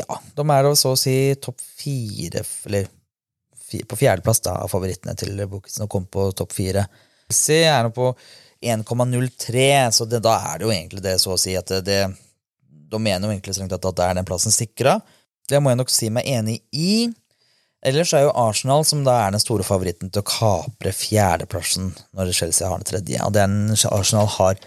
Ja, 0.00 0.18
de 0.36 0.44
er 0.44 0.66
da 0.66 0.74
så 0.78 0.94
å 0.94 0.98
si 0.98 1.16
topp 1.42 1.60
fire, 1.62 2.44
eller 2.68 2.90
på 3.88 3.96
fjerdeplass 3.96 4.42
da, 4.44 4.58
av 4.64 4.68
favorittene 4.68 5.14
til 5.16 5.38
Bukisen 5.48 5.86
å 5.86 5.90
komme 5.90 6.10
på 6.12 6.26
topp 6.36 6.52
fire. 6.52 6.84
Se 7.32 7.62
er 7.64 7.86
nå 7.86 7.92
på 7.96 8.10
1,03, 8.62 9.90
så 9.96 10.04
det, 10.06 10.20
da 10.22 10.36
er 10.52 10.60
det 10.60 10.66
jo 10.66 10.74
egentlig 10.74 11.02
det, 11.04 11.16
så 11.22 11.32
å 11.34 11.40
si, 11.40 11.56
at 11.58 11.72
det, 11.86 12.04
Da 12.92 12.98
mener 13.00 13.24
jo 13.24 13.32
egentlig 13.32 13.54
strengt 13.56 13.72
at 13.72 13.86
det 13.96 14.04
er 14.04 14.18
den 14.18 14.28
plassen 14.28 14.52
sikra. 14.52 14.98
Det 15.48 15.58
må 15.60 15.72
jeg 15.72 15.80
nok 15.80 15.90
si 15.90 16.10
meg 16.12 16.28
enig 16.28 16.58
i. 16.76 17.08
Ellers 17.82 18.12
er 18.14 18.26
jo 18.26 18.34
Arsenal 18.38 18.84
som 18.86 19.00
da 19.02 19.16
er 19.24 19.32
den 19.32 19.42
store 19.42 19.64
favoritten 19.66 20.12
til 20.12 20.22
å 20.22 20.28
kapre 20.28 20.92
fjerdeplassen 20.94 21.90
når 22.14 22.34
Chelsea 22.36 22.68
har 22.68 22.78
den 22.78 22.86
tredje. 22.86 23.18
Og 23.24 23.32
den 23.34 23.72
Arsenal 23.72 24.28
har 24.36 24.60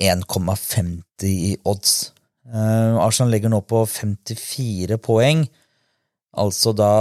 1,50 0.00 1.28
i 1.28 1.52
odds. 1.68 2.14
Uh, 2.48 2.96
Arsenal 3.04 3.34
legger 3.34 3.52
nå 3.52 3.60
på 3.68 3.82
54 3.86 4.96
poeng. 5.04 5.44
Altså 6.38 6.72
da 6.76 6.92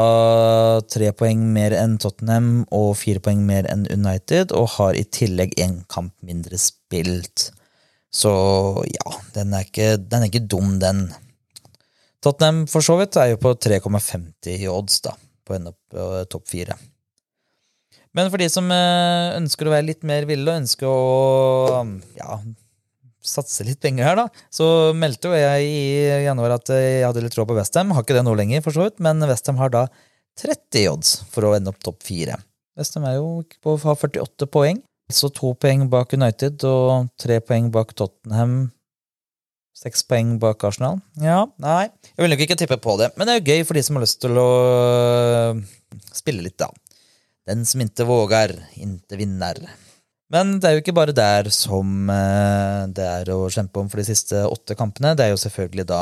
tre 0.89 1.11
poeng 1.15 1.43
mer 1.53 1.75
enn 1.77 1.97
Tottenham 2.01 2.65
og 2.73 2.95
fire 2.99 3.21
poeng 3.23 3.43
mer 3.47 3.67
enn 3.71 3.85
United, 3.91 4.53
og 4.55 4.73
har 4.77 4.97
i 4.97 5.05
tillegg 5.05 5.55
én 5.61 5.81
kamp 5.91 6.15
mindre 6.25 6.59
spilt. 6.61 7.51
Så 8.13 8.31
ja, 8.87 9.15
den 9.35 9.53
er, 9.53 9.67
ikke, 9.67 9.95
den 9.99 10.23
er 10.23 10.31
ikke 10.31 10.47
dum, 10.49 10.77
den. 10.81 11.07
Tottenham 12.23 12.65
for 12.71 12.83
så 12.83 12.97
vidt 12.99 13.19
er 13.19 13.33
jo 13.33 13.41
på 13.43 13.53
3,50 13.53 14.55
i 14.55 14.69
odds, 14.71 15.01
da, 15.05 15.13
på 15.45 15.57
en 15.57 15.69
opp 15.73 15.97
uh, 15.99 16.23
topp 16.31 16.47
fire. 16.49 16.77
Men 18.17 18.31
for 18.33 18.41
de 18.41 18.47
som 18.49 18.71
uh, 18.71 19.35
ønsker 19.37 19.67
å 19.67 19.75
være 19.75 19.91
litt 19.91 20.07
mer 20.07 20.25
ville 20.25 20.49
og 20.49 20.63
ønsker 20.63 20.89
å 20.89 21.83
ja, 22.17 22.39
satse 23.23 23.65
litt 23.67 23.79
penger 23.83 24.07
her, 24.07 24.19
da, 24.19 24.27
så 24.53 24.93
meldte 24.97 25.31
jo 25.31 25.37
jeg 25.37 25.65
i 25.67 26.25
januar 26.27 26.57
at 26.57 26.69
jeg 26.71 27.01
hadde 27.05 27.23
litt 27.25 27.37
råd 27.37 27.49
på 27.49 27.57
Westham. 27.57 27.93
Har 27.95 28.05
ikke 28.05 28.17
det 28.17 28.25
nå 28.27 28.35
lenger, 28.37 28.63
for 28.65 28.75
så 28.75 28.87
vidt, 28.87 29.01
men 29.03 29.23
Westham 29.27 29.59
har 29.61 29.73
da 29.73 29.87
30 30.37 30.91
odds 30.91 31.13
for 31.33 31.47
å 31.47 31.55
ende 31.57 31.73
opp 31.73 31.81
topp 31.83 32.03
fire. 32.05 32.37
Westham 32.77 33.07
er 33.09 33.17
jo 33.17 33.41
på 33.63 33.73
å 33.73 33.81
48 33.81 34.47
poeng, 34.53 34.81
så 35.09 35.31
to 35.33 35.53
poeng 35.57 35.87
bak 35.91 36.13
United 36.13 36.63
og 36.67 37.09
tre 37.19 37.39
poeng 37.41 37.71
bak 37.73 37.95
Tottenham. 37.97 38.57
Seks 39.77 40.01
poeng 40.09 40.35
bak 40.41 40.63
Arsenal. 40.65 40.99
Ja, 41.21 41.43
nei, 41.61 41.87
jeg 42.09 42.23
vil 42.23 42.33
nok 42.33 42.43
ikke 42.47 42.57
tippe 42.57 42.79
på 42.81 42.95
det, 43.01 43.11
men 43.17 43.29
det 43.29 43.35
er 43.35 43.41
jo 43.41 43.53
gøy 43.53 43.65
for 43.67 43.77
de 43.77 43.83
som 43.85 43.97
har 43.97 44.05
lyst 44.05 44.21
til 44.23 44.39
å 44.41 44.47
spille 46.17 46.45
litt, 46.45 46.57
da. 46.57 46.71
Den 47.47 47.61
som 47.65 47.81
inte 47.81 48.03
vågar, 48.03 48.51
inte 48.75 49.19
vinner. 49.19 49.61
Men 50.33 50.57
det 50.59 50.67
er 50.67 50.75
jo 50.75 50.81
ikke 50.83 50.95
bare 50.97 51.15
der 51.15 51.47
som 51.55 52.09
eh, 52.11 52.81
det 52.91 53.05
er 53.05 53.31
å 53.31 53.45
kjempe 53.51 53.79
om 53.79 53.87
for 53.91 54.01
de 54.01 54.07
siste 54.09 54.41
åtte 54.47 54.75
kampene. 54.79 55.13
Det 55.15 55.27
er 55.27 55.31
jo 55.31 55.39
selvfølgelig 55.39 55.87
da 55.87 56.01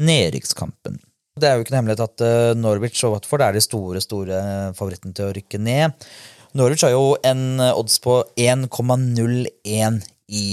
nedrykkskampen. 0.00 0.98
Det 1.40 1.46
er 1.46 1.56
jo 1.56 1.64
ikke 1.64 1.74
noe 1.74 1.80
hemmelighet 1.80 2.02
at 2.08 2.24
eh, 2.26 2.50
Norwich 2.58 3.04
og 3.06 3.14
Watford 3.14 3.44
er 3.46 3.54
de 3.54 3.62
store 3.64 4.02
store 4.02 4.40
favorittene 4.78 5.14
til 5.16 5.28
å 5.28 5.36
rykke 5.36 5.62
ned. 5.62 6.08
Norwich 6.58 6.82
har 6.82 6.96
jo 6.96 7.14
en 7.26 7.44
eh, 7.62 7.76
odds 7.78 8.00
på 8.02 8.18
1,01 8.34 10.00
i, 10.34 10.44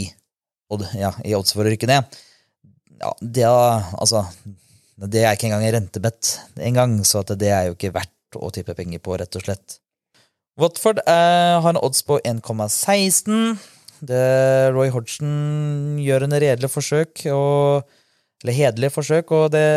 ja, 1.01 1.11
i 1.25 1.33
odds 1.37 1.57
for 1.57 1.65
å 1.65 1.73
rykke 1.73 1.89
ned. 1.89 2.21
Ja, 3.01 3.11
det, 3.21 3.49
altså, 3.49 4.23
det 5.09 5.25
er 5.25 5.33
ikke 5.33 5.49
engang 5.49 5.65
rentebett 5.73 6.37
engang, 6.69 6.99
så 7.05 7.25
det 7.33 7.49
er 7.49 7.67
jo 7.67 7.77
ikke 7.77 7.93
verdt 7.97 8.37
å 8.37 8.49
tippe 8.53 8.77
penger 8.77 9.01
på, 9.01 9.17
rett 9.17 9.37
og 9.37 9.45
slett. 9.45 9.79
Watford 10.57 10.99
eh, 11.05 11.61
har 11.61 11.69
en 11.69 11.77
odds 11.77 12.01
på 12.05 12.19
1,16. 12.25 13.57
Roy 14.73 14.89
Hodgson 14.93 15.97
gjør 16.01 16.25
en 16.25 16.37
redelig 16.41 16.69
forsøk, 16.69 17.23
og, 17.33 17.85
eller 18.43 18.57
hederlig 18.57 18.91
forsøk, 18.93 19.33
det, 19.53 19.67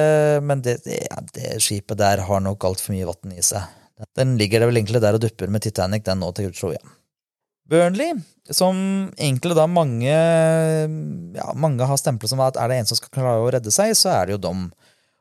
men 0.44 0.64
det, 0.64 0.78
det, 0.84 1.02
ja, 1.06 1.20
det, 1.36 1.52
skipet 1.64 2.00
der 2.00 2.24
har 2.28 2.42
nok 2.44 2.64
altfor 2.68 2.96
mye 2.96 3.08
vann 3.08 3.36
i 3.36 3.44
seg. 3.44 3.68
Den 4.16 4.38
ligger 4.40 4.60
det 4.60 4.70
vel 4.70 4.80
egentlig 4.80 5.02
der 5.04 5.16
og 5.16 5.22
dupper 5.24 5.52
med 5.52 5.64
Titanic, 5.64 6.04
den 6.06 6.20
nå, 6.24 6.32
til 6.36 6.52
tror 6.56 6.74
igjen. 6.74 6.96
Burnley, 7.70 8.16
som 8.50 8.76
egentlig 9.14 9.54
da 9.54 9.68
mange 9.70 10.10
ja, 10.10 11.50
mange 11.54 11.86
har 11.86 12.00
stemplet 12.00 12.32
som 12.32 12.40
at 12.42 12.56
er 12.58 12.72
det 12.72 12.80
en 12.80 12.88
som 12.90 12.98
skal 12.98 13.12
klare 13.14 13.44
å 13.44 13.50
redde 13.52 13.70
seg, 13.70 13.92
så 13.94 14.10
er 14.16 14.26
det 14.26 14.34
jo 14.34 14.44
dem. 14.48 14.64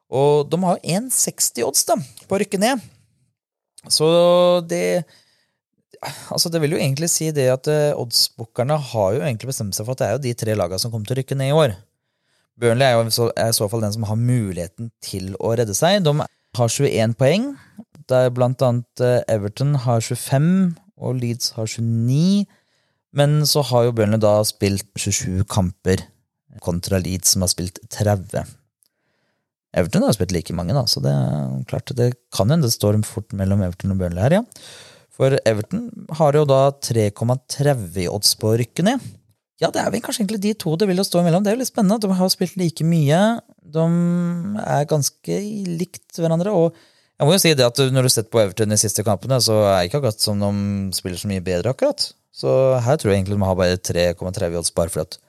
Og 0.09 0.47
de 0.49 0.57
har 0.63 0.79
jo 0.79 0.95
1,60 1.03 1.67
odds 1.67 1.85
da, 1.91 1.99
på 2.25 2.37
å 2.37 2.39
rykke 2.41 2.61
ned. 2.63 2.81
Så 3.91 4.07
det 4.65 5.03
Altså, 6.31 6.51
det 6.53 6.61
vil 6.63 6.75
jo 6.75 6.79
egentlig 6.79 7.09
si 7.11 7.29
det 7.35 7.49
at 7.51 7.67
uh, 7.67 7.99
oddsbookerne 7.99 8.77
har 8.91 9.15
jo 9.15 9.23
egentlig 9.23 9.49
bestemt 9.51 9.75
seg 9.75 9.87
for 9.87 9.97
at 9.97 10.01
det 10.01 10.07
er 10.07 10.13
jo 10.15 10.25
de 10.27 10.33
tre 10.37 10.55
lagene 10.55 10.81
som 10.81 10.93
kommer 10.93 11.09
til 11.09 11.17
å 11.17 11.19
rykke 11.21 11.37
ned 11.39 11.51
i 11.51 11.57
år. 11.57 11.73
Burnley 12.59 12.87
er 12.87 12.97
jo 12.97 13.15
så, 13.15 13.29
er 13.39 13.51
i 13.51 13.55
så 13.55 13.67
fall 13.71 13.83
den 13.83 13.95
som 13.95 14.05
har 14.07 14.19
muligheten 14.19 14.91
til 15.03 15.33
å 15.39 15.53
redde 15.59 15.75
seg. 15.77 16.03
De 16.05 16.13
har 16.19 16.73
21 16.75 17.15
poeng, 17.19 17.49
der 18.11 18.31
blant 18.35 18.63
annet 18.65 19.03
uh, 19.03 19.19
Everton 19.31 19.75
har 19.85 20.03
25, 20.03 20.49
og 20.99 21.19
Leeds 21.19 21.53
har 21.55 21.69
29. 21.71 22.47
Men 23.15 23.41
så 23.49 23.63
har 23.71 23.87
jo 23.87 23.95
Burnley 23.97 24.21
da 24.21 24.37
spilt 24.47 24.87
27 24.99 25.43
kamper 25.49 26.03
kontra 26.63 26.99
Leeds, 27.01 27.33
som 27.33 27.45
har 27.45 27.51
spilt 27.51 27.79
30. 27.95 28.55
Everton 29.77 30.05
har 30.05 30.15
spilt 30.17 30.33
like 30.33 30.53
mange, 30.57 30.73
da, 30.73 30.83
så 30.89 31.01
det 31.03 31.13
er 31.13 31.65
klart 31.69 31.91
det 31.97 32.13
kan 32.33 32.49
hende 32.49 32.67
det 32.67 32.73
står 32.73 32.97
fort 33.05 33.33
mellom 33.37 33.61
Everton 33.65 33.93
og 33.93 34.01
Burnley 34.01 34.23
her, 34.25 34.39
ja. 34.39 34.43
For 35.19 35.35
Everton 35.43 35.89
har 36.15 36.37
jo 36.37 36.45
da 36.47 36.69
3,30 36.71 38.05
odds 38.07 38.37
på 38.39 38.53
å 38.53 38.59
rykke 38.61 38.85
ned. 38.87 39.03
Ja, 39.59 39.67
det 39.75 39.81
er 39.81 39.91
vel 39.91 39.99
kanskje 39.99 40.23
egentlig 40.23 40.39
de 40.45 40.53
to 40.55 40.77
det 40.79 40.87
vil 40.87 41.03
stå 41.03 41.19
imellom. 41.19 41.43
Det 41.43 41.51
er 41.51 41.57
jo 41.57 41.61
litt 41.65 41.71
spennende. 41.71 41.99
De 41.99 42.15
har 42.15 42.31
spilt 42.31 42.55
like 42.55 42.85
mye. 42.87 43.19
De 43.59 43.87
er 44.63 44.87
ganske 44.87 45.39
likt 45.81 46.21
hverandre. 46.21 46.53
Og 46.55 46.71
jeg 47.19 47.27
må 47.27 47.35
jo 47.35 47.41
si 47.43 47.51
det 47.51 47.65
at 47.67 47.81
når 47.83 48.05
du 48.05 48.07
har 48.07 48.13
sett 48.15 48.29
på 48.31 48.39
Everton 48.39 48.71
de 48.71 48.79
siste 48.79 49.03
kampene, 49.03 49.41
så 49.43 49.57
er 49.65 49.81
det 49.81 49.89
ikke 49.89 49.99
akkurat 49.99 50.23
som 50.23 50.39
de 50.39 50.95
spiller 50.95 51.19
så 51.19 51.27
mye 51.27 51.43
bedre, 51.43 51.73
akkurat. 51.75 52.05
Så 52.31 52.53
her 52.85 52.95
tror 52.95 53.11
jeg 53.11 53.19
egentlig 53.19 53.35
de 53.35 53.49
har 53.49 53.59
bare 53.59 53.81
3,30 53.89 54.55
odds 54.61 54.71
bare 54.77 54.93
fordi 54.93 55.09
at 55.09 55.19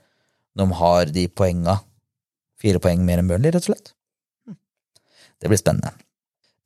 de 0.60 0.68
har 0.78 1.10
de 1.16 1.26
poenga. 1.42 1.80
Fire 2.62 2.78
poeng 2.84 3.02
mer 3.02 3.18
enn 3.18 3.32
Burnley, 3.32 3.50
rett 3.50 3.66
og 3.66 3.72
slett. 3.72 3.90
Det 5.42 5.50
blir 5.50 5.58
spennende. 5.58 5.90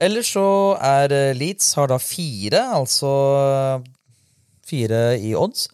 Ellers 0.02 0.32
så 0.34 0.46
er 0.82 1.12
eh, 1.14 1.36
Leeds 1.38 1.74
har 1.78 1.90
da 1.92 2.00
fire, 2.02 2.60
altså 2.74 3.10
fire 4.66 5.02
i 5.22 5.34
odds. 5.38 5.68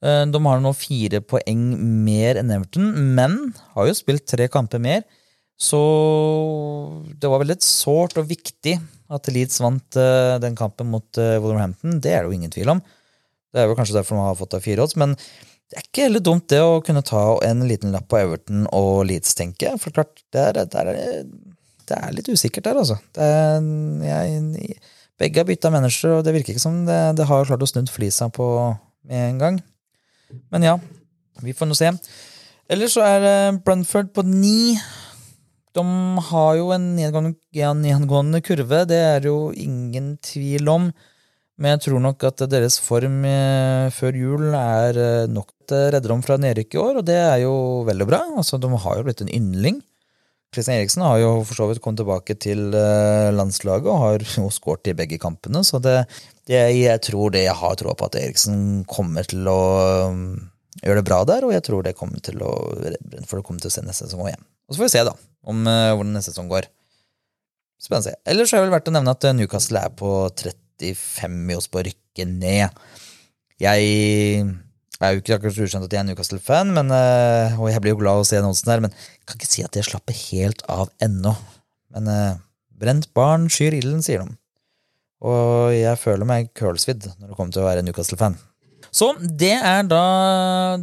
Eh, 0.00 0.24
de 0.32 0.42
har 0.46 0.62
nå 0.64 0.72
fire 0.76 1.20
poeng 1.20 1.66
mer 2.06 2.40
enn 2.40 2.52
Everton, 2.56 2.88
men 3.18 3.36
har 3.74 3.90
jo 3.90 3.98
spilt 3.98 4.26
tre 4.30 4.48
kamper 4.52 4.80
mer. 4.82 5.04
Så 5.60 5.80
det 7.20 7.28
var 7.28 7.42
veldig 7.42 7.58
sårt 7.60 8.16
og 8.16 8.30
viktig 8.30 8.78
at 9.12 9.28
Leeds 9.28 9.60
vant 9.60 10.00
eh, 10.00 10.38
den 10.40 10.56
kampen 10.56 10.88
mot 10.88 11.20
Wolverhampton. 11.20 12.00
Det 12.00 12.14
er 12.14 12.24
det 12.24 12.32
jo 12.32 12.40
ingen 12.40 12.54
tvil 12.54 12.72
om. 12.78 12.82
Det 13.50 13.60
er 13.60 13.68
jo 13.68 13.76
kanskje 13.76 13.98
derfor 13.98 14.16
de 14.16 14.24
har 14.24 14.38
fått 14.38 14.56
av 14.56 14.64
fire 14.64 14.86
odds, 14.86 14.96
men 14.96 15.16
det 15.70 15.78
er 15.78 15.84
ikke 15.84 16.06
heller 16.06 16.22
dumt 16.24 16.48
det 16.50 16.58
å 16.64 16.80
kunne 16.82 17.02
ta 17.06 17.22
en 17.46 17.60
liten 17.68 17.92
lapp 17.94 18.08
på 18.10 18.18
Everton 18.18 18.64
og 18.74 19.04
Leeds, 19.06 19.36
tenker 19.38 19.68
jeg. 19.68 19.82
For 19.82 19.94
klart, 19.94 20.22
det 20.34 20.46
er, 20.48 20.64
det 20.64 20.80
det 21.90 21.98
er 21.98 22.14
litt 22.14 22.30
usikkert 22.30 22.68
der, 22.68 22.80
altså. 22.80 22.96
Er, 23.18 23.60
jeg, 24.06 24.78
begge 25.20 25.42
har 25.42 25.48
bytta 25.48 25.72
mennesker, 25.74 26.16
og 26.16 26.24
det 26.24 26.34
virker 26.36 26.54
ikke 26.54 26.62
som 26.62 26.84
det, 26.86 27.00
det 27.18 27.28
har 27.28 27.48
klart 27.48 27.66
å 27.66 27.68
snu 27.68 27.82
flisa 27.92 28.30
på 28.32 28.46
med 29.10 29.26
en 29.26 29.42
gang. 29.42 29.60
Men 30.54 30.64
ja, 30.64 30.78
vi 31.44 31.54
får 31.56 31.68
nå 31.68 31.76
se. 31.76 31.92
Ellers 32.70 32.94
så 32.94 33.04
er 33.04 33.22
det 33.24 33.36
Brunford 33.66 34.12
på 34.14 34.24
ni. 34.26 34.76
De 35.74 35.84
har 36.30 36.56
jo 36.58 36.70
en 36.74 36.90
nedgående, 36.96 37.34
nedgående 37.82 38.42
kurve, 38.46 38.84
det 38.90 39.00
er 39.16 39.26
jo 39.28 39.50
ingen 39.54 40.14
tvil 40.22 40.70
om. 40.70 40.90
Men 41.60 41.74
jeg 41.74 41.84
tror 41.84 42.00
nok 42.00 42.24
at 42.24 42.46
deres 42.48 42.78
form 42.80 43.20
eh, 43.28 43.90
før 43.92 44.16
jul 44.16 44.46
er 44.56 44.96
eh, 44.96 45.28
nok 45.28 45.50
til 45.68 45.90
redder 45.92 46.14
dem 46.14 46.22
fra 46.24 46.38
nedrykk 46.40 46.74
i 46.74 46.80
år, 46.80 47.00
og 47.02 47.04
det 47.06 47.18
er 47.20 47.42
jo 47.42 47.54
veldig 47.86 48.06
bra. 48.08 48.22
Altså, 48.40 48.58
De 48.58 48.70
har 48.70 48.96
jo 48.96 49.04
blitt 49.06 49.20
en 49.26 49.34
yndling. 49.36 49.82
Kristian 50.50 50.80
Eriksen 50.80 51.04
har 51.06 51.20
jo 51.22 51.30
for 51.46 51.54
så 51.60 51.66
vidt 51.70 51.78
kommet 51.82 52.00
tilbake 52.02 52.34
til 52.42 52.74
eh, 52.74 53.30
landslaget 53.30 53.86
og 53.86 54.00
har 54.02 54.24
jo 54.34 54.48
skåret 54.50 54.90
i 54.90 54.96
begge 54.98 55.18
kampene, 55.22 55.62
så 55.66 55.78
det, 55.82 56.00
det, 56.50 56.58
jeg 56.74 57.02
tror 57.06 57.30
det 57.34 57.44
jeg 57.44 57.54
har 57.60 57.76
troa 57.78 57.94
på 57.94 58.08
at 58.08 58.18
Eriksen 58.18 58.82
kommer 58.90 59.28
til 59.30 59.46
å 59.46 59.60
um, 60.10 60.24
gjøre 60.82 60.98
det 60.98 61.06
bra 61.06 61.20
der, 61.28 61.46
og 61.46 61.54
jeg 61.54 61.62
tror 61.68 61.86
det 61.86 61.94
kommer 61.98 62.22
til 62.26 62.42
å 62.42 62.50
for 63.28 63.38
det 63.38 63.44
kommer 63.46 63.62
til 63.62 63.70
å 63.70 63.74
se 63.76 63.84
neste 63.86 64.08
sesong 64.08 64.26
igjen. 64.26 64.42
Og 64.66 64.74
så 64.74 64.80
får 64.80 64.88
vi 64.88 64.94
se, 64.96 65.04
da, 65.06 65.14
om 65.54 65.62
uh, 65.70 65.92
hvordan 65.94 66.16
neste 66.18 66.34
sesong 66.34 66.50
går. 66.50 66.66
Spennende 67.80 68.02
å 68.02 68.08
se. 68.10 68.16
Ellers 68.34 68.50
er 68.50 68.58
det 68.58 68.66
vel 68.66 68.74
verdt 68.74 68.90
å 68.90 68.96
nevne 68.96 69.14
at 69.14 69.28
Newcastle 69.38 69.84
er 69.86 69.94
på 70.02 70.10
35 70.34 71.38
i 71.46 71.60
oss 71.60 71.70
på 71.70 71.78
å 71.78 71.86
rykke 71.86 72.26
ned. 72.26 72.82
Jeg 73.62 74.50
jeg 75.00 75.08
er 75.08 75.16
jo 75.16 75.22
ikke 75.22 75.36
akkurat 75.38 75.58
ukjent 75.64 75.86
at 75.86 75.94
jeg 75.94 76.02
er 76.02 76.06
Newcastle-fan, 76.10 76.74
eh, 76.76 77.54
og 77.56 77.70
jeg 77.72 77.80
blir 77.80 77.94
jo 77.94 78.00
glad 78.02 78.20
å 78.20 78.24
se 78.28 78.36
annonsen 78.36 78.68
her, 78.68 78.82
men 78.84 78.92
jeg 78.92 79.28
kan 79.30 79.38
ikke 79.38 79.48
si 79.48 79.62
at 79.64 79.78
jeg 79.78 79.86
slapper 79.86 80.16
helt 80.26 80.60
av 80.68 80.90
ennå. 81.00 81.32
Men 81.96 82.10
uh, 82.12 82.34
brent 82.76 83.08
barn 83.16 83.46
skyr 83.48 83.78
ilden, 83.78 84.02
sier 84.04 84.20
de. 84.20 84.36
Og 85.24 85.72
jeg 85.72 85.96
føler 86.02 86.28
meg 86.28 86.50
curlsvidd 86.56 87.08
når 87.14 87.30
det 87.30 87.38
kommer 87.38 87.56
til 87.56 87.62
å 87.64 87.70
være 87.70 87.86
Newcastle-fan. 87.86 88.36
Så 88.92 89.08
det 89.20 89.54
er 89.56 89.88
da 89.88 90.04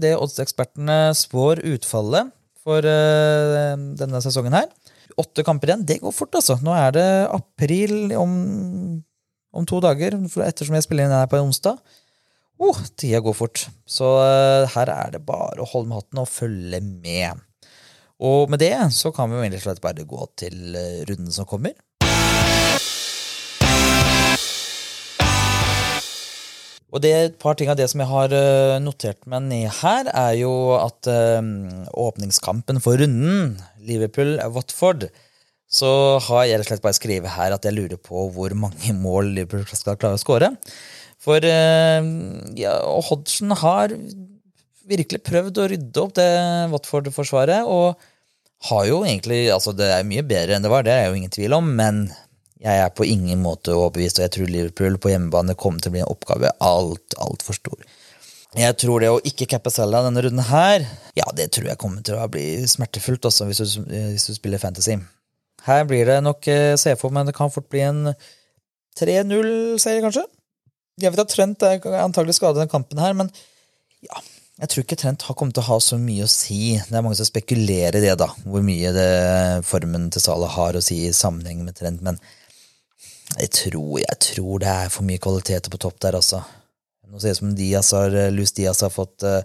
det 0.02 0.16
oddsekspertene 0.18 1.14
spår 1.18 1.62
utfallet 1.76 2.34
for 2.66 2.82
uh, 2.82 3.78
denne 4.02 4.24
sesongen 4.26 4.58
her. 4.58 4.66
Åtte 5.22 5.46
kamper 5.46 5.76
igjen. 5.76 5.86
Det 5.86 6.02
går 6.02 6.14
fort, 6.16 6.34
altså. 6.42 6.58
Nå 6.66 6.74
er 6.74 6.98
det 6.98 7.08
april 7.38 8.18
om, 8.18 8.34
om 9.54 9.70
to 9.70 9.78
dager, 9.86 10.18
ettersom 10.46 10.78
jeg 10.78 10.90
spiller 10.90 11.06
inn 11.06 11.18
her 11.20 11.30
på 11.30 11.38
en 11.38 11.52
onsdag. 11.52 11.78
Oh, 12.58 12.78
tida 12.98 13.20
går 13.22 13.36
fort. 13.38 13.68
Så 13.86 14.08
uh, 14.18 14.66
her 14.74 14.90
er 14.90 15.12
det 15.14 15.26
bare 15.28 15.62
å 15.62 15.70
holde 15.70 15.92
med 15.92 16.00
hatten 16.00 16.24
og 16.24 16.32
følge 16.32 16.80
med. 16.82 17.44
Og 18.18 18.50
med 18.50 18.64
det 18.64 18.74
så 18.98 19.12
kan 19.14 19.30
vi 19.30 19.38
jo 19.38 19.60
slett 19.62 19.84
bare 19.84 20.08
gå 20.10 20.26
til 20.42 20.74
uh, 20.74 21.04
runden 21.06 21.30
som 21.34 21.46
kommer. 21.50 21.78
Og 26.88 27.04
det 27.04 27.14
et 27.14 27.38
par 27.38 27.54
ting 27.60 27.70
av 27.70 27.78
det 27.78 27.86
som 27.92 28.02
jeg 28.02 28.10
har 28.10 28.34
uh, 28.34 28.82
notert 28.82 29.22
meg 29.30 29.46
ned 29.52 29.70
her, 29.84 30.10
er 30.10 30.34
jo 30.42 30.52
at 30.80 31.14
åpningskampen 31.94 32.82
for 32.82 32.98
runden, 32.98 33.58
Liverpool-Watford, 33.86 35.12
så 35.68 35.90
har 36.26 36.46
jeg 36.48 36.58
rett 36.58 36.66
og 36.66 36.72
slett 36.72 36.86
bare 36.90 36.98
skrevet 36.98 37.34
her 37.36 37.54
at 37.54 37.66
jeg 37.68 37.76
lurer 37.76 38.00
på 38.02 38.30
hvor 38.34 38.54
mange 38.58 38.96
mål 38.98 39.36
Liverpool 39.36 39.68
skal 39.78 40.00
klare 40.00 40.18
å 40.18 40.22
skåre. 40.26 40.56
For 41.28 41.44
eh, 41.44 42.12
ja, 42.56 42.78
Hodgson 43.10 43.52
har 43.60 43.92
virkelig 44.88 45.20
prøvd 45.28 45.60
å 45.60 45.66
rydde 45.74 46.04
opp 46.06 46.14
det 46.16 46.30
Watford-forsvaret, 46.72 47.68
og 47.68 47.98
har 48.70 48.86
jo 48.88 49.02
egentlig 49.06 49.42
Altså, 49.54 49.74
det 49.76 49.90
er 49.92 50.08
mye 50.08 50.24
bedre 50.26 50.56
enn 50.56 50.64
det 50.66 50.72
var, 50.72 50.86
det 50.88 50.96
er 50.96 51.10
jo 51.10 51.18
ingen 51.20 51.34
tvil 51.34 51.58
om, 51.58 51.68
men 51.78 52.08
jeg 52.64 52.82
er 52.82 52.94
på 52.96 53.06
ingen 53.06 53.44
måte 53.44 53.76
overbevist, 53.76 54.18
og 54.18 54.26
jeg 54.26 54.34
tror 54.34 54.50
Liverpool 54.50 54.98
på 55.02 55.12
hjemmebane 55.12 55.58
kommer 55.60 55.84
til 55.84 55.92
å 55.92 55.98
bli 55.98 56.02
en 56.06 56.14
oppgave 56.14 56.54
alt, 56.64 57.18
altfor 57.22 57.60
stor. 57.60 57.84
Jeg 58.58 58.78
tror 58.82 59.04
det 59.04 59.12
å 59.12 59.20
ikke 59.28 59.46
cappe 59.52 59.70
Salah 59.70 60.08
denne 60.08 60.24
runden 60.24 60.48
her, 60.48 60.88
ja, 61.20 61.28
det 61.38 61.52
tror 61.54 61.68
jeg 61.70 61.82
kommer 61.82 62.02
til 62.08 62.18
å 62.18 62.26
bli 62.32 62.64
smertefullt 62.72 63.28
også 63.30 63.46
hvis 63.50 63.62
du, 63.62 63.84
hvis 63.92 64.30
du 64.32 64.34
spiller 64.40 64.64
Fantasy. 64.64 64.96
Her 65.68 65.84
blir 65.86 66.08
det 66.08 66.22
nok 66.24 66.48
eh, 66.50 66.74
CFO, 66.80 67.12
men 67.14 67.28
det 67.28 67.36
kan 67.38 67.52
fort 67.54 67.68
bli 67.70 67.84
en 67.86 68.02
3-0-seier, 68.98 70.02
kanskje? 70.02 70.24
Jeg 70.98 71.14
vet 71.14 71.22
at 71.22 71.30
Trent 71.30 71.64
er 71.68 72.02
antagelig 72.02 72.38
skadet 72.40 72.58
i 72.58 72.64
denne 72.64 72.74
kampen, 72.74 73.00
her, 73.02 73.14
men 73.18 73.30
ja, 74.06 74.22
jeg 74.58 74.72
tror 74.72 74.84
ikke 74.84 74.98
Trent 74.98 75.26
har 75.28 75.36
kommet 75.38 75.54
til 75.54 75.62
å 75.62 75.70
ha 75.70 75.78
så 75.84 76.00
mye 76.02 76.26
å 76.26 76.32
si. 76.32 76.74
Det 76.82 76.98
er 76.98 77.04
mange 77.06 77.20
som 77.20 77.28
spekulerer 77.30 78.00
i 78.00 78.02
det, 78.08 78.16
da, 78.18 78.32
hvor 78.50 78.64
mye 78.66 78.94
det, 78.96 79.12
formen 79.70 80.08
til 80.14 80.24
Salah 80.24 80.56
har 80.58 80.78
å 80.78 80.82
si 80.82 81.04
i 81.06 81.14
sammenheng 81.14 81.62
med 81.66 81.78
Trent. 81.78 82.02
Men 82.06 82.18
jeg 83.38 83.52
tror, 83.54 84.00
jeg 84.02 84.20
tror 84.26 84.64
det 84.64 84.74
er 84.74 84.94
for 84.94 85.06
mye 85.06 85.22
kvaliteter 85.22 85.74
på 85.74 85.82
topp 85.86 86.02
der, 86.08 86.18
altså. 86.18 86.42
Nå 87.08 87.22
ser 87.22 87.30
det 87.30 87.38
ut 87.38 87.44
som 87.44 87.56
Diaz 87.60 87.94
har, 87.94 88.18
Luz 88.34 88.56
Diaz 88.58 88.82
har 88.82 88.92
fått 88.92 89.24
uh, 89.28 89.44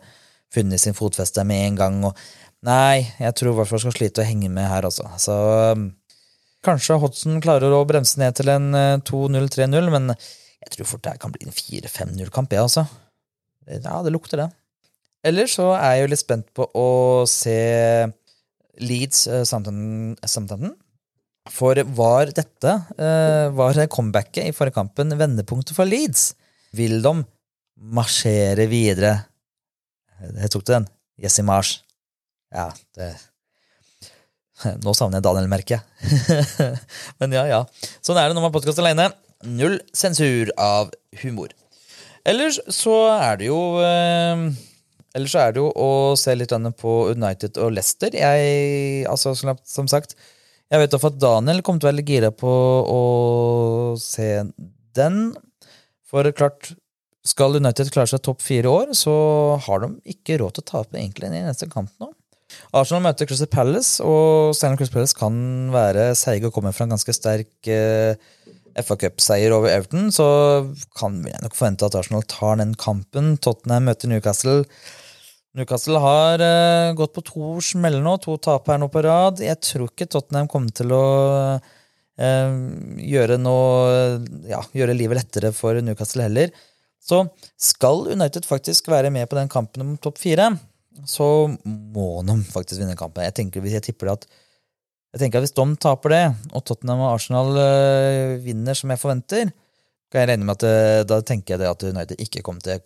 funnet 0.55 0.81
sin 0.81 0.97
fotfeste 0.97 1.45
med 1.47 1.67
en 1.67 1.81
gang. 1.83 2.03
Og, 2.09 2.25
nei, 2.65 3.05
jeg 3.21 3.37
tror 3.37 3.53
i 3.53 3.59
hvert 3.61 3.69
fall 3.69 3.85
skal 3.85 3.99
slite 3.99 4.25
å 4.25 4.31
henge 4.31 4.49
med 4.49 4.71
her, 4.71 4.88
altså. 4.88 5.11
Så 5.21 5.37
um, 5.77 5.91
kanskje 6.65 6.97
Hodgson 7.03 7.43
klarer 7.45 7.77
å 7.77 7.85
bremse 7.85 8.17
ned 8.23 8.41
til 8.41 8.49
en 8.55 8.73
uh, 8.73 9.03
2-0-3-0, 9.05 9.93
men 9.93 10.15
jeg 10.62 10.75
tror 10.77 10.88
fort 10.88 11.05
det 11.07 11.18
kan 11.22 11.33
bli 11.35 11.46
en 11.46 11.55
4-5-0-kamp, 11.55 12.53
jeg, 12.55 12.62
altså. 12.62 12.87
Ja, 13.66 14.01
det 14.05 14.12
lukter 14.14 14.44
det. 14.44 14.48
Ellers 15.27 15.55
så 15.59 15.70
er 15.77 15.96
jeg 15.96 16.05
jo 16.05 16.12
litt 16.12 16.22
spent 16.22 16.48
på 16.57 16.66
å 16.79 16.88
se 17.31 17.59
Leeds 18.83 19.27
uh, 19.31 19.42
Southampton. 19.46 20.72
For 21.51 21.79
var 21.98 22.31
dette, 22.35 22.75
uh, 22.98 23.46
var 23.55 23.79
comebacket 23.90 24.48
i 24.48 24.55
forrige 24.55 24.79
kampen 24.79 25.14
vendepunktet 25.18 25.77
for 25.79 25.87
Leeds? 25.87 26.33
Vil 26.75 27.01
de 27.05 27.14
marsjere 27.83 28.66
videre? 28.70 29.16
Jeg 30.22 30.53
tok 30.55 30.66
den. 30.70 30.87
den? 30.87 31.31
i 31.38 31.46
mars. 31.46 31.77
Ja, 32.53 32.70
det 32.96 33.14
Nå 34.85 34.92
savner 34.94 35.18
jeg 35.18 35.27
Daniel, 35.27 35.48
merker. 35.51 35.81
Men 37.18 37.33
ja, 37.35 37.42
ja. 37.51 37.62
Sånn 38.05 38.18
er 38.20 38.29
det 38.29 38.37
når 38.37 38.44
man 38.44 38.51
har 38.51 38.55
podkast 38.55 38.79
alene 38.79 39.09
null 39.46 39.78
sensur 39.96 40.52
av 40.61 40.92
humor. 41.22 41.52
Ellers 42.28 42.61
så 42.70 42.96
er 43.16 43.40
det 43.40 43.48
jo 43.48 43.62
eh, 43.83 44.44
Ellers 45.12 45.35
er 45.37 45.52
det 45.52 45.61
jo 45.61 45.70
å 45.76 45.88
se 46.16 46.33
litt 46.37 46.55
på 46.81 46.92
United 47.12 47.59
og 47.61 47.74
Leicester. 47.76 48.14
Jeg, 48.16 49.05
altså 49.11 49.35
som 49.37 49.88
sagt, 49.90 50.14
jeg 50.72 50.81
vet 50.81 50.94
at 50.96 51.18
Daniel 51.20 51.61
kommer 51.61 51.83
til 51.83 51.90
å 51.90 51.92
være 51.92 52.07
gira 52.09 52.31
på 52.33 52.52
å 52.88 53.02
se 54.00 54.31
den. 54.96 55.18
For 56.09 56.24
klart, 56.33 56.70
skal 57.28 57.59
United 57.61 57.92
klare 57.92 58.09
seg 58.09 58.22
topp 58.24 58.40
fire 58.40 58.72
år, 58.72 58.94
så 58.96 59.12
har 59.66 59.85
de 59.85 59.92
ikke 60.14 60.40
råd 60.40 60.57
til 60.57 60.64
å 60.64 60.70
tape 60.72 60.96
egentlig 60.96 61.28
i 61.28 61.44
neste 61.44 61.68
kamp 61.70 61.92
nå. 62.00 62.09
Arsenal 62.76 63.05
møter 63.05 63.28
Crystal 63.28 63.48
Palace, 63.52 64.00
og 64.05 64.57
Stanley 64.57 64.81
Crystal 64.81 64.98
Palace 64.98 65.16
kan 65.16 65.37
være 65.72 66.11
seige 66.18 66.48
og 66.48 66.57
komme 66.57 66.72
fra 66.72 66.87
en 66.87 66.94
ganske 66.94 67.14
sterk 67.16 67.68
eh, 67.68 68.16
FA 68.81 68.97
Cup-seier 68.97 69.53
over 69.55 69.71
Everton, 69.73 70.11
så 70.15 70.27
kan 70.99 71.21
vi 71.25 71.35
nok 71.43 71.57
forvente 71.59 71.87
at 71.87 71.97
Arsenal 71.99 72.25
tar 72.31 72.59
den 72.61 72.75
kampen. 72.79 73.37
Tottenham 73.43 73.91
møter 73.91 74.11
Newcastle. 74.11 74.63
Newcastle 75.59 76.01
har 76.01 76.41
uh, 76.41 76.95
gått 76.97 77.13
på 77.17 77.25
to 77.29 77.53
smeller 77.65 78.01
nå, 78.05 78.17
to 78.25 78.39
tap 78.41 78.71
her 78.73 78.81
nå 78.81 78.89
på 78.93 79.05
rad. 79.05 79.43
Jeg 79.45 79.61
tror 79.61 79.91
ikke 79.91 80.09
Tottenham 80.09 80.49
kommer 80.49 80.73
til 80.73 80.95
å 80.97 81.05
uh, 81.61 82.53
gjøre 83.13 83.41
noe 83.41 84.21
Ja, 84.49 84.63
gjøre 84.77 84.97
livet 84.97 85.21
lettere 85.21 85.53
for 85.57 85.77
Newcastle 85.85 86.25
heller. 86.29 86.53
Så 87.03 87.25
skal 87.61 88.07
United 88.15 88.47
faktisk 88.47 88.89
være 88.93 89.11
med 89.13 89.29
på 89.29 89.37
den 89.37 89.51
kampen 89.53 89.85
om 89.85 89.97
topp 90.01 90.21
fire, 90.23 90.53
så 91.09 91.27
må 91.65 92.23
de 92.29 92.37
faktisk 92.47 92.81
vinne 92.81 92.97
kampen. 92.97 93.27
Jeg 93.27 93.35
tenker, 93.41 93.65
hvis 93.65 93.75
jeg 93.75 93.89
tipper 93.89 94.09
det 94.09 94.21
at 94.21 94.29
jeg 95.12 95.20
tenker 95.20 95.40
at 95.40 95.46
Hvis 95.46 95.57
de 95.57 95.66
taper 95.77 96.14
det, 96.14 96.22
og 96.53 96.64
Tottenham 96.64 97.03
og 97.05 97.14
Arsenal 97.14 97.51
uh, 97.57 98.38
vinner 98.44 98.77
som 98.79 98.92
jeg 98.92 99.01
forventer, 99.03 99.53
kan 100.12 100.22
jeg 100.22 100.29
regne 100.33 100.44
med 100.44 100.61
at 100.61 101.09
da 101.09 101.22
tenker 101.25 101.55
jeg 101.55 101.62
det 101.62 101.68
at 101.70 101.85
United 101.88 102.18
ikke 102.20 102.42
kommer 102.44 102.61
til, 102.61 102.81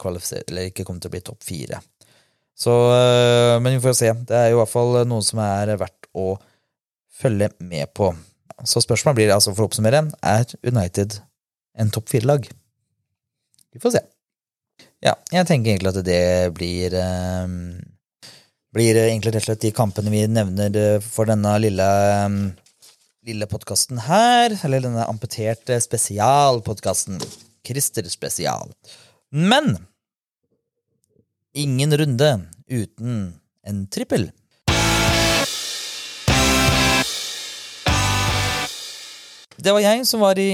ikke 0.63 0.85
til 0.87 1.09
å 1.09 1.11
bli 1.11 1.21
topp 1.27 1.43
fire. 1.43 1.81
Så, 2.57 2.71
øh, 2.71 3.63
men 3.63 3.75
vi 3.75 3.81
får 3.81 3.97
se. 3.99 4.13
Det 4.29 4.37
er 4.37 4.49
jo 4.49 4.57
i 4.57 4.61
hvert 4.63 4.73
fall 4.73 5.01
noe 5.09 5.25
som 5.25 5.43
er 5.45 5.75
verdt 5.77 6.09
å 6.17 6.37
følge 7.17 7.51
med 7.61 7.93
på. 7.97 8.13
Så 8.65 8.81
spørsmålet 8.81 9.19
blir, 9.19 9.33
altså 9.35 9.53
for 9.53 9.67
å 9.67 9.69
oppsummere, 9.69 10.07
er 10.25 10.55
United 10.65 11.19
en 11.77 11.93
topp 11.93 12.09
fire-lag? 12.09 12.49
Vi 13.75 13.83
får 13.83 13.99
se. 13.99 14.03
Ja, 15.05 15.13
jeg 15.33 15.49
tenker 15.49 15.75
egentlig 15.75 15.93
at 15.93 16.07
det 16.07 16.55
blir 16.57 16.97
um, 17.45 17.77
blir 18.77 18.99
egentlig 19.01 19.33
rett 19.33 19.47
og 19.47 19.49
slett 19.51 19.65
de 19.65 19.73
kampene 19.75 20.13
vi 20.13 20.23
nevner 20.29 20.77
eh, 20.77 21.01
for 21.01 21.29
denne 21.29 21.57
lille, 21.65 21.89
um, 22.29 22.39
lille 23.27 23.49
podkasten 23.49 24.05
her. 24.05 24.53
Eller 24.69 24.85
denne 24.85 25.09
amputerte 25.09 25.81
spesialpodkasten. 25.81 27.21
Christer 27.67 28.07
spesial. 28.13 28.71
Men 29.33 29.79
Ingen 31.57 31.97
runde 31.97 32.41
uten 32.69 33.41
en 33.67 33.87
trippel. 33.89 34.27
Det 39.57 39.73
var 39.73 39.81
jeg 39.81 40.03
som 40.05 40.21
var 40.21 40.37
i 40.37 40.51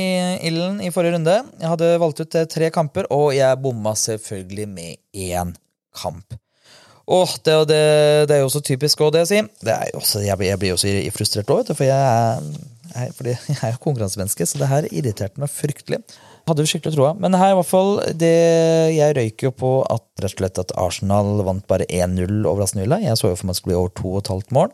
ilden 0.47 0.79
i 0.79 0.93
forrige 0.95 1.17
runde. 1.17 1.35
Jeg 1.59 1.73
hadde 1.73 1.89
valgt 1.99 2.23
ut 2.23 2.39
eh, 2.39 2.47
tre 2.47 2.71
kamper, 2.71 3.11
og 3.11 3.33
jeg 3.35 3.59
bomma 3.65 3.97
selvfølgelig 3.99 4.69
med 4.71 5.03
én 5.11 5.51
kamp. 5.99 6.39
Åh, 7.07 7.33
det, 7.45 7.55
det, 7.71 7.81
det, 8.31 8.37
er 8.37 8.45
jo 8.45 8.51
så 8.53 8.63
typisk 8.65 9.01
òg, 9.03 9.15
det 9.17 9.25
å 9.25 9.31
si. 9.31 9.41
Det 9.65 9.79
også, 9.99 10.23
jeg, 10.23 10.39
jeg 10.47 10.61
blir 10.61 10.75
også 10.77 10.93
frustrert 11.15 11.51
òg, 11.51 11.73
for 11.75 11.87
jeg 11.87 11.99
er, 11.99 13.09
fordi 13.17 13.35
jeg 13.35 13.73
er 13.73 13.81
konkurransemenneske, 13.83 14.47
så 14.47 14.61
det 14.61 14.71
her 14.71 14.87
irriterte 14.93 15.43
meg 15.43 15.51
fryktelig. 15.51 16.03
Hadde 16.49 16.65
jo 16.65 16.71
skikkelig 16.73 16.97
troa. 16.97 17.11
Men 17.23 17.37
her 17.39 17.53
i 17.53 17.59
hvert 17.59 17.71
fall, 17.71 17.93
det, 18.19 18.33
jeg 18.97 19.15
røyker 19.19 19.49
jo 19.49 19.53
på 19.55 19.75
at 19.87 20.03
rett 20.25 20.33
og 20.35 20.41
slett 20.41 20.63
at 20.63 20.75
Arsenal 20.81 21.45
vant 21.47 21.67
bare 21.71 21.87
1-0 21.87 22.43
over 22.51 22.65
Aston 22.65 22.83
Villa. 22.83 22.99
Jeg 23.03 23.19
så 23.19 23.31
jo 23.31 23.37
for 23.39 23.47
meg 23.47 23.55
at 23.55 23.61
det 23.61 23.63
skulle 23.63 23.77
bli 23.77 23.83
over 23.83 24.25
2,5 24.43 24.57
mål. 24.59 24.73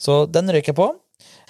Så 0.00 0.22
den 0.32 0.48
røyker 0.52 0.72
jeg 0.72 0.78
på. 0.78 0.88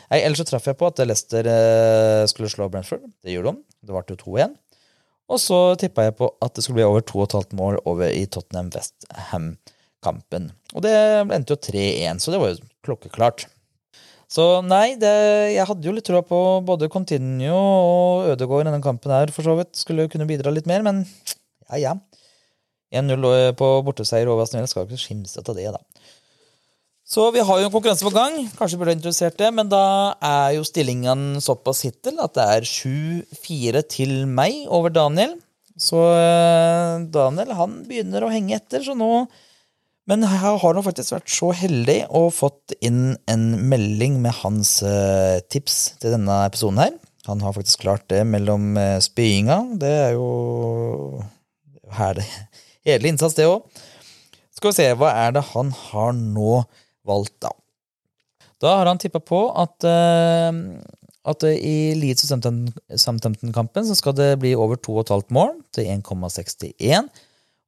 Jeg, 0.06 0.22
ellers 0.22 0.42
så 0.42 0.46
traff 0.50 0.66
jeg 0.66 0.78
på 0.78 0.90
at 0.90 1.02
Leicester 1.02 1.48
eh, 1.50 2.24
skulle 2.30 2.50
slå 2.50 2.68
Brentford. 2.70 3.06
Det 3.22 3.34
gjorde 3.34 3.54
de. 3.54 3.62
Det 3.86 3.94
varte 3.94 4.14
jo 4.14 4.34
2-1. 4.34 4.58
Og 5.30 5.40
så 5.42 5.60
tippa 5.78 6.06
jeg 6.06 6.14
på 6.18 6.28
at 6.42 6.54
det 6.54 6.62
skulle 6.62 6.80
bli 6.80 6.86
over 6.86 7.06
2,5 7.06 7.56
mål 7.58 7.80
over 7.86 8.10
i 8.10 8.26
Tottenham 8.30 8.70
Westham-kampen. 10.06 10.50
Og 10.74 10.82
det 10.84 10.94
endte 11.34 11.54
jo 11.54 11.60
3-1, 11.60 12.20
så 12.22 12.32
det 12.32 12.40
var 12.40 12.52
jo 12.52 12.64
klokkeklart. 12.86 13.46
Så 14.28 14.60
nei, 14.66 14.96
det, 14.98 15.12
jeg 15.54 15.66
hadde 15.68 15.86
jo 15.86 15.94
litt 15.94 16.06
troa 16.06 16.24
på 16.26 16.60
både 16.66 16.90
Continuo 16.90 17.54
og 17.54 18.32
Ødegaard 18.32 18.66
i 18.66 18.70
denne 18.70 18.82
kampen 18.82 19.12
her, 19.14 19.30
for 19.30 19.46
så 19.46 19.54
vidt. 19.58 19.76
Skulle 19.78 20.08
kunne 20.10 20.26
bidra 20.26 20.50
litt 20.50 20.66
mer, 20.66 20.82
men 20.82 21.04
ja, 21.70 21.78
ja. 21.78 21.94
1-0 22.94 23.54
på 23.58 23.68
borteseier 23.82 24.28
over 24.30 24.44
Aston 24.44 24.66
Skal 24.70 24.86
ikke 24.86 24.98
skimse 24.98 25.42
av 25.42 25.56
det, 25.56 25.70
da. 25.74 25.80
Så 27.06 27.28
vi 27.30 27.42
har 27.42 27.60
jo 27.60 27.68
en 27.68 27.70
konkurranse 27.70 28.02
på 28.02 28.14
gang. 28.14 28.34
Kanskje 28.58 28.78
burde 28.80 28.96
interessert 28.96 29.38
det, 29.38 29.52
men 29.54 29.70
da 29.70 30.16
er 30.18 30.56
jo 30.56 30.66
stillingen 30.66 31.38
såpass 31.42 31.84
hittil 31.86 32.18
at 32.22 32.34
det 32.34 32.46
er 32.56 32.66
7-4 32.66 33.82
til 33.92 34.14
meg 34.26 34.64
over 34.66 34.90
Daniel. 34.90 35.36
Så 35.78 36.00
eh, 36.16 37.04
Daniel 37.14 37.52
han 37.54 37.82
begynner 37.86 38.26
å 38.26 38.32
henge 38.32 38.56
etter, 38.58 38.82
så 38.82 38.96
nå 38.98 39.28
men 40.06 40.22
her 40.22 40.54
har 40.62 40.76
han 40.76 40.84
faktisk 40.86 41.16
vært 41.16 41.32
så 41.34 41.50
heldig 41.56 41.98
og 42.14 42.28
fått 42.36 42.76
inn 42.84 43.16
en 43.30 43.46
melding 43.66 44.20
med 44.22 44.38
hans 44.44 44.78
uh, 44.86 45.42
tips 45.50 45.96
til 46.02 46.14
denne 46.14 46.44
episoden 46.46 46.78
her. 46.78 46.92
Han 47.26 47.42
har 47.42 47.56
faktisk 47.56 47.82
klart 47.82 48.06
det 48.12 48.20
mellom 48.28 48.76
uh, 48.78 49.00
spyinga. 49.02 49.58
Det 49.82 49.90
er 50.04 50.12
jo 50.14 50.28
herlig. 51.98 52.26
Hederlig 52.86 53.16
innsats, 53.16 53.34
det 53.34 53.48
òg. 53.50 53.66
Skal 54.54 54.70
vi 54.70 54.78
se, 54.78 54.88
hva 54.94 55.10
er 55.26 55.34
det 55.34 55.42
han 55.50 55.74
har 55.74 56.14
nå 56.14 56.60
valgt, 57.06 57.34
da? 57.42 57.50
Da 58.62 58.78
har 58.78 58.88
han 58.88 59.02
tippa 59.02 59.18
på 59.20 59.42
at, 59.58 59.84
uh, 59.90 60.54
at 61.26 61.48
i 61.50 61.76
Leeds 61.98 62.30
og 62.30 62.46
Southampton-kampen 62.94 63.90
så 63.90 63.98
skal 63.98 64.14
det 64.16 64.36
bli 64.38 64.54
over 64.54 64.78
2,5 64.78 65.34
mål 65.34 65.56
til 65.74 65.90
1,61. 65.98 67.10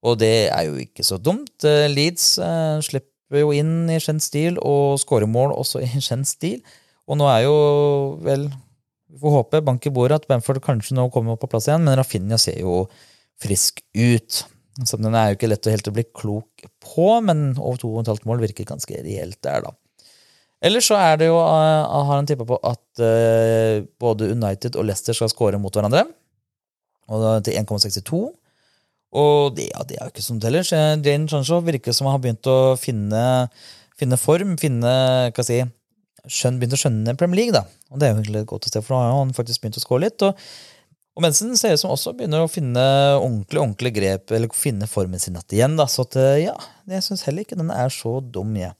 Og 0.07 0.19
det 0.21 0.49
er 0.53 0.69
jo 0.69 0.77
ikke 0.83 1.05
så 1.07 1.19
dumt. 1.19 1.57
Eh, 1.67 1.89
Leeds 1.91 2.37
eh, 2.43 2.79
slipper 2.85 3.43
jo 3.43 3.51
inn 3.57 3.91
i 3.91 3.99
kjent 4.03 4.23
stil 4.23 4.59
og 4.63 4.99
skårer 5.03 5.31
mål 5.31 5.57
også 5.57 5.83
i 5.85 5.91
kjent 5.99 6.29
stil. 6.31 6.61
Og 7.09 7.19
nå 7.19 7.29
er 7.33 7.47
jo 7.47 7.59
vel 8.25 8.51
Vi 9.09 9.17
får 9.23 9.33
håpe, 9.33 9.63
bank 9.65 9.87
i 9.89 9.91
bordet, 9.95 10.19
at 10.21 10.29
Bamford 10.29 10.61
kanskje 10.61 10.93
nå 10.93 11.07
kommer 11.09 11.33
opp 11.33 11.41
på 11.41 11.49
plass 11.49 11.65
igjen, 11.71 11.81
men 11.87 11.97
Rafinha 11.97 12.37
ser 12.37 12.59
jo 12.61 12.83
frisk 13.41 13.81
ut. 13.97 14.43
Så 14.85 14.99
den 15.01 15.17
er 15.17 15.31
jo 15.31 15.39
ikke 15.39 15.49
lett 15.49 15.65
å 15.65 15.73
helt 15.73 15.89
bli 15.97 16.05
klok 16.13 16.67
på, 16.85 17.07
men 17.25 17.55
over 17.57 17.81
2,5 17.81 18.29
mål 18.29 18.43
virker 18.43 18.69
ganske 18.69 19.01
reelt 19.01 19.39
der, 19.41 19.65
da. 19.65 19.73
Ellers 20.61 20.91
så 20.91 20.99
er 21.01 21.17
det 21.23 21.31
jo, 21.31 21.39
uh, 21.41 21.89
har 21.89 22.13
han 22.13 22.29
tippa 22.29 22.45
på 22.45 22.61
at 22.69 23.01
både 24.03 24.29
United 24.35 24.77
og 24.77 24.91
Leicester 24.91 25.17
skal 25.17 25.33
skåre 25.33 25.63
mot 25.63 25.73
hverandre. 25.73 26.05
Og 27.09 27.25
til 27.49 27.57
1,62. 27.57 28.21
Og 29.17 29.55
det, 29.57 29.71
ja, 29.71 29.85
det 29.89 29.97
er 29.97 30.07
jo 30.07 30.13
ikke 30.13 30.25
sånn 30.25 30.41
heller. 30.45 30.67
Jane 30.69 31.29
Chancho 31.31 31.63
virker 31.65 31.97
som 31.97 32.09
han 32.09 32.19
har 32.19 32.25
begynt 32.25 32.49
å 32.51 32.77
finne, 32.81 33.23
finne 33.99 34.19
form, 34.21 34.57
finne 34.61 34.95
hva 35.33 35.45
si, 35.47 35.63
skjøn, 36.29 36.59
begynt 36.61 36.77
å 36.77 36.81
skjønne 36.83 37.17
Premier 37.17 37.43
League. 37.43 37.55
da. 37.57 37.65
Og 37.93 38.01
Det 38.01 38.09
er 38.09 38.13
jo 38.13 38.19
egentlig 38.21 38.43
et 38.43 38.51
godt 38.51 38.69
sted, 38.69 38.85
for 38.85 38.97
nå 38.97 39.05
har 39.05 39.17
han 39.17 39.37
faktisk 39.37 39.63
begynt 39.63 39.81
å 39.81 39.85
score 39.85 40.05
litt. 40.05 40.25
Og, 40.27 40.49
og 41.17 41.25
Mensen 41.25 41.57
ser 41.57 41.73
ut 41.75 41.83
som 41.83 41.95
også 41.95 42.13
begynner 42.19 42.45
å 42.45 42.51
finne 42.53 42.85
ordentlig 43.17 43.63
ordentlig 43.63 43.95
grep, 43.97 44.35
eller 44.37 44.53
finne 44.53 44.91
formen 44.91 45.23
sin 45.23 45.39
igjen. 45.41 45.79
da, 45.81 45.89
Så 45.89 46.05
at, 46.05 46.19
ja, 46.43 46.55
jeg 46.87 47.07
syns 47.07 47.25
heller 47.25 47.47
ikke 47.47 47.59
den 47.59 47.73
er 47.73 47.89
så 47.89 48.19
dum, 48.21 48.53
jeg. 48.61 48.77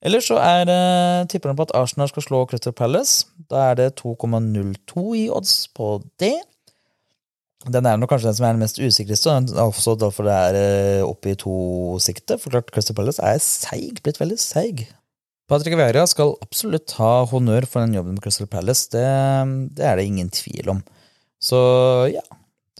Ellers 0.00 0.30
så 0.30 0.38
er, 0.40 0.68
eh, 0.68 1.26
tipper 1.28 1.50
han 1.50 1.58
på 1.58 1.66
at 1.68 1.74
Arsenal 1.76 2.08
skal 2.08 2.24
slå 2.24 2.46
Crystal 2.48 2.72
Palace. 2.72 3.26
Da 3.50 3.70
er 3.70 3.74
det 3.76 3.96
2,02 4.00 5.10
i 5.16 5.28
odds 5.28 5.68
på 5.76 5.98
det. 6.18 6.38
Den 7.68 7.84
er 7.84 7.98
nok 8.00 8.08
kanskje 8.14 8.30
den 8.30 8.38
som 8.38 8.46
er 8.48 8.54
den 8.56 8.62
mest 8.62 8.78
usikreste, 8.80 9.34
også 9.60 9.92
derfor 10.00 10.24
det 10.24 10.32
er 10.32 10.56
eh, 10.56 11.02
oppe 11.04 11.34
i 11.34 11.36
to-sikte. 11.36 12.38
For 12.40 12.54
klart, 12.54 12.70
Crystal 12.72 12.96
Palace 12.96 13.20
er 13.20 13.36
seig, 13.44 14.00
blitt 14.00 14.20
veldig 14.20 14.38
seig. 14.40 14.86
Patrick 15.50 15.76
Vieira 15.76 16.06
skal 16.08 16.36
absolutt 16.40 16.94
ha 16.96 17.26
honnør 17.28 17.66
for 17.68 17.84
den 17.84 17.98
jobben 17.98 18.16
med 18.16 18.24
Crystal 18.24 18.48
Palace. 18.48 18.88
Det, 18.94 19.04
det 19.76 19.84
er 19.84 19.98
det 19.98 20.06
ingen 20.08 20.30
tvil 20.32 20.72
om. 20.72 20.84
Så 21.42 21.58
ja. 22.14 22.24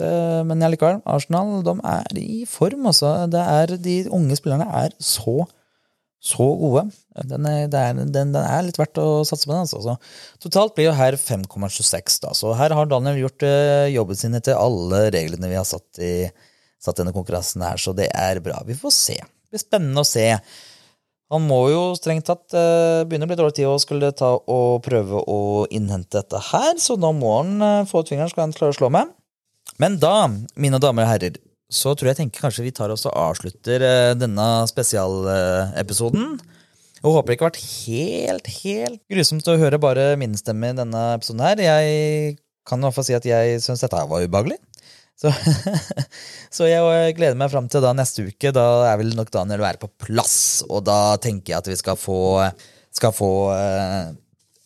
Det, 0.01 0.09
men 0.49 0.63
likevel, 0.73 1.03
Arsenal 1.05 1.59
de 1.67 1.75
er 1.85 2.21
i 2.23 2.45
form, 2.49 2.87
altså. 2.89 3.27
De 3.29 3.97
unge 4.09 4.39
spillerne 4.39 4.69
er 4.81 4.95
så 4.97 5.43
så 6.21 6.47
gode. 6.61 6.85
Den 7.31 7.47
er, 7.49 7.65
den, 7.73 8.13
den 8.13 8.35
er, 8.37 8.61
litt 8.67 8.79
verdt 8.79 9.01
å 9.01 9.23
satse 9.25 9.49
på. 9.49 9.55
den. 9.55 9.65
Altså. 9.65 9.97
Totalt 10.43 10.77
blir 10.77 10.91
jo 10.91 10.97
her 10.99 11.17
5,26. 11.17 12.21
da. 12.25 12.35
Så 12.37 12.53
her 12.59 12.77
har 12.77 12.91
Daniel 12.91 13.23
gjort 13.23 13.47
uh, 13.47 13.89
jobben 13.89 14.19
sin 14.21 14.37
etter 14.37 14.61
alle 14.61 15.07
reglene 15.15 15.49
vi 15.49 15.59
har 15.59 15.69
satt 15.69 16.03
i 16.05 16.15
satt 16.81 17.01
denne 17.01 17.13
konkurransen 17.13 17.63
her, 17.65 17.81
så 17.81 17.93
det 17.97 18.09
er 18.17 18.41
bra. 18.41 18.63
Vi 18.67 18.77
får 18.79 18.95
se. 18.97 19.17
Det 19.21 19.53
blir 19.53 19.63
spennende 19.63 20.01
å 20.01 20.09
se. 20.09 20.27
Han 21.31 21.45
må 21.47 21.61
jo 21.71 21.83
strengt 21.99 22.27
tatt 22.27 22.57
uh, 22.57 23.05
begynne 23.07 23.29
å 23.29 23.31
bli 23.31 23.39
dårlig 23.39 23.59
tid 23.61 23.69
og 23.71 23.83
skulle 23.83 24.11
ta 24.17 24.33
og 24.35 24.81
prøve 24.83 25.21
å 25.21 25.41
innhente 25.71 26.19
dette 26.19 26.41
her, 26.51 26.73
så 26.83 26.97
nå 26.99 27.13
må 27.21 27.37
han 27.37 27.53
uh, 27.63 27.87
få 27.89 28.03
ut 28.03 28.11
fingeren, 28.11 28.33
skal 28.33 28.49
han 28.49 28.57
klare 28.57 28.75
å 28.75 28.79
slå 28.81 28.91
meg. 28.97 29.13
Men 29.81 30.01
da, 30.03 30.27
mine 30.59 30.81
damer 30.83 31.07
og 31.07 31.13
herrer, 31.13 31.39
så 31.71 31.95
tror 31.95 32.11
jeg 32.11 32.19
tenker 32.19 32.43
kanskje 32.45 32.65
vi 32.67 32.75
tar 32.75 32.91
oss 32.91 33.07
og 33.07 33.15
avslutter 33.15 33.85
eh, 33.87 34.13
denne 34.19 34.47
spesialepisoden. 34.71 36.33
Jeg 37.01 37.15
håper 37.15 37.31
det 37.31 37.37
ikke 37.37 37.47
har 37.47 37.53
vært 37.53 37.69
helt, 37.87 38.49
helt 38.61 39.03
grusomt 39.15 39.47
å 39.49 39.59
høre 39.61 39.79
bare 39.81 40.09
min 40.21 40.35
stemme 40.37 40.73
i 40.73 40.77
denne 40.77 41.05
episoden 41.15 41.45
her. 41.47 41.63
Jeg 41.65 42.35
kan 42.69 42.83
i 42.83 42.87
hvert 42.87 42.99
fall 42.99 43.07
si 43.07 43.17
at 43.17 43.29
jeg 43.29 43.63
syns 43.65 43.85
dette 43.87 44.03
var 44.11 44.27
ubehagelig. 44.27 44.59
Så, 45.21 45.31
så 46.57 46.69
jeg 46.69 47.15
gleder 47.17 47.39
meg 47.39 47.53
fram 47.53 47.71
til 47.73 47.85
da 47.85 47.95
neste 47.97 48.27
uke. 48.29 48.53
Da 48.57 48.67
er 48.91 48.99
vel 49.01 49.15
nok 49.17 49.33
Daniel 49.33 49.63
være 49.63 49.81
på 49.81 49.93
plass. 50.07 50.37
Og 50.69 50.85
da 50.89 51.17
tenker 51.23 51.55
jeg 51.55 51.63
at 51.63 51.71
vi 51.71 51.79
skal 51.81 51.97
få, 52.01 52.19
skal 52.97 53.15
få 53.17 53.33
eh, 53.55 54.11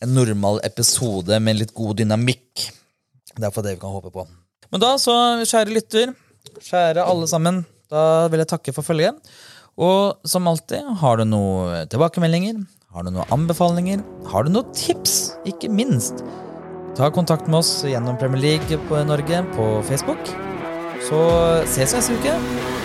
en 0.04 0.16
normal 0.16 0.62
episode 0.66 1.38
med 1.42 1.60
litt 1.60 1.74
god 1.76 2.00
dynamikk. 2.02 2.66
Det 3.34 3.46
er 3.46 3.54
for 3.54 3.66
det 3.66 3.76
vi 3.76 3.82
kan 3.82 3.94
håpe 3.94 4.14
på. 4.14 4.26
Men 4.74 4.82
da, 4.82 4.94
så 4.98 5.14
kjære 5.46 5.74
lytter, 5.74 6.14
kjære 6.60 7.04
alle 7.04 7.28
sammen, 7.30 7.64
da 7.92 8.28
vil 8.32 8.42
jeg 8.42 8.50
takke 8.50 8.74
for 8.76 8.86
følget. 8.86 9.16
Og 9.74 10.20
som 10.28 10.46
alltid, 10.46 10.86
har 11.00 11.18
du 11.18 11.24
noen 11.26 11.88
tilbakemeldinger, 11.90 12.62
har 12.94 13.06
du 13.06 13.10
noen 13.10 13.32
anbefalinger, 13.34 14.04
har 14.30 14.46
du 14.46 14.52
noen 14.54 14.74
tips, 14.76 15.34
ikke 15.50 15.72
minst, 15.72 16.22
ta 16.94 17.10
kontakt 17.10 17.48
med 17.50 17.58
oss 17.62 17.80
gjennom 17.82 18.18
Premier 18.20 18.44
League 18.44 18.78
på 18.88 19.02
Norge 19.08 19.42
på 19.56 19.70
Facebook. 19.88 20.30
Så 21.04 21.18
ses 21.66 21.90
vi 21.90 21.98
neste 21.98 22.20
uke. 22.20 22.83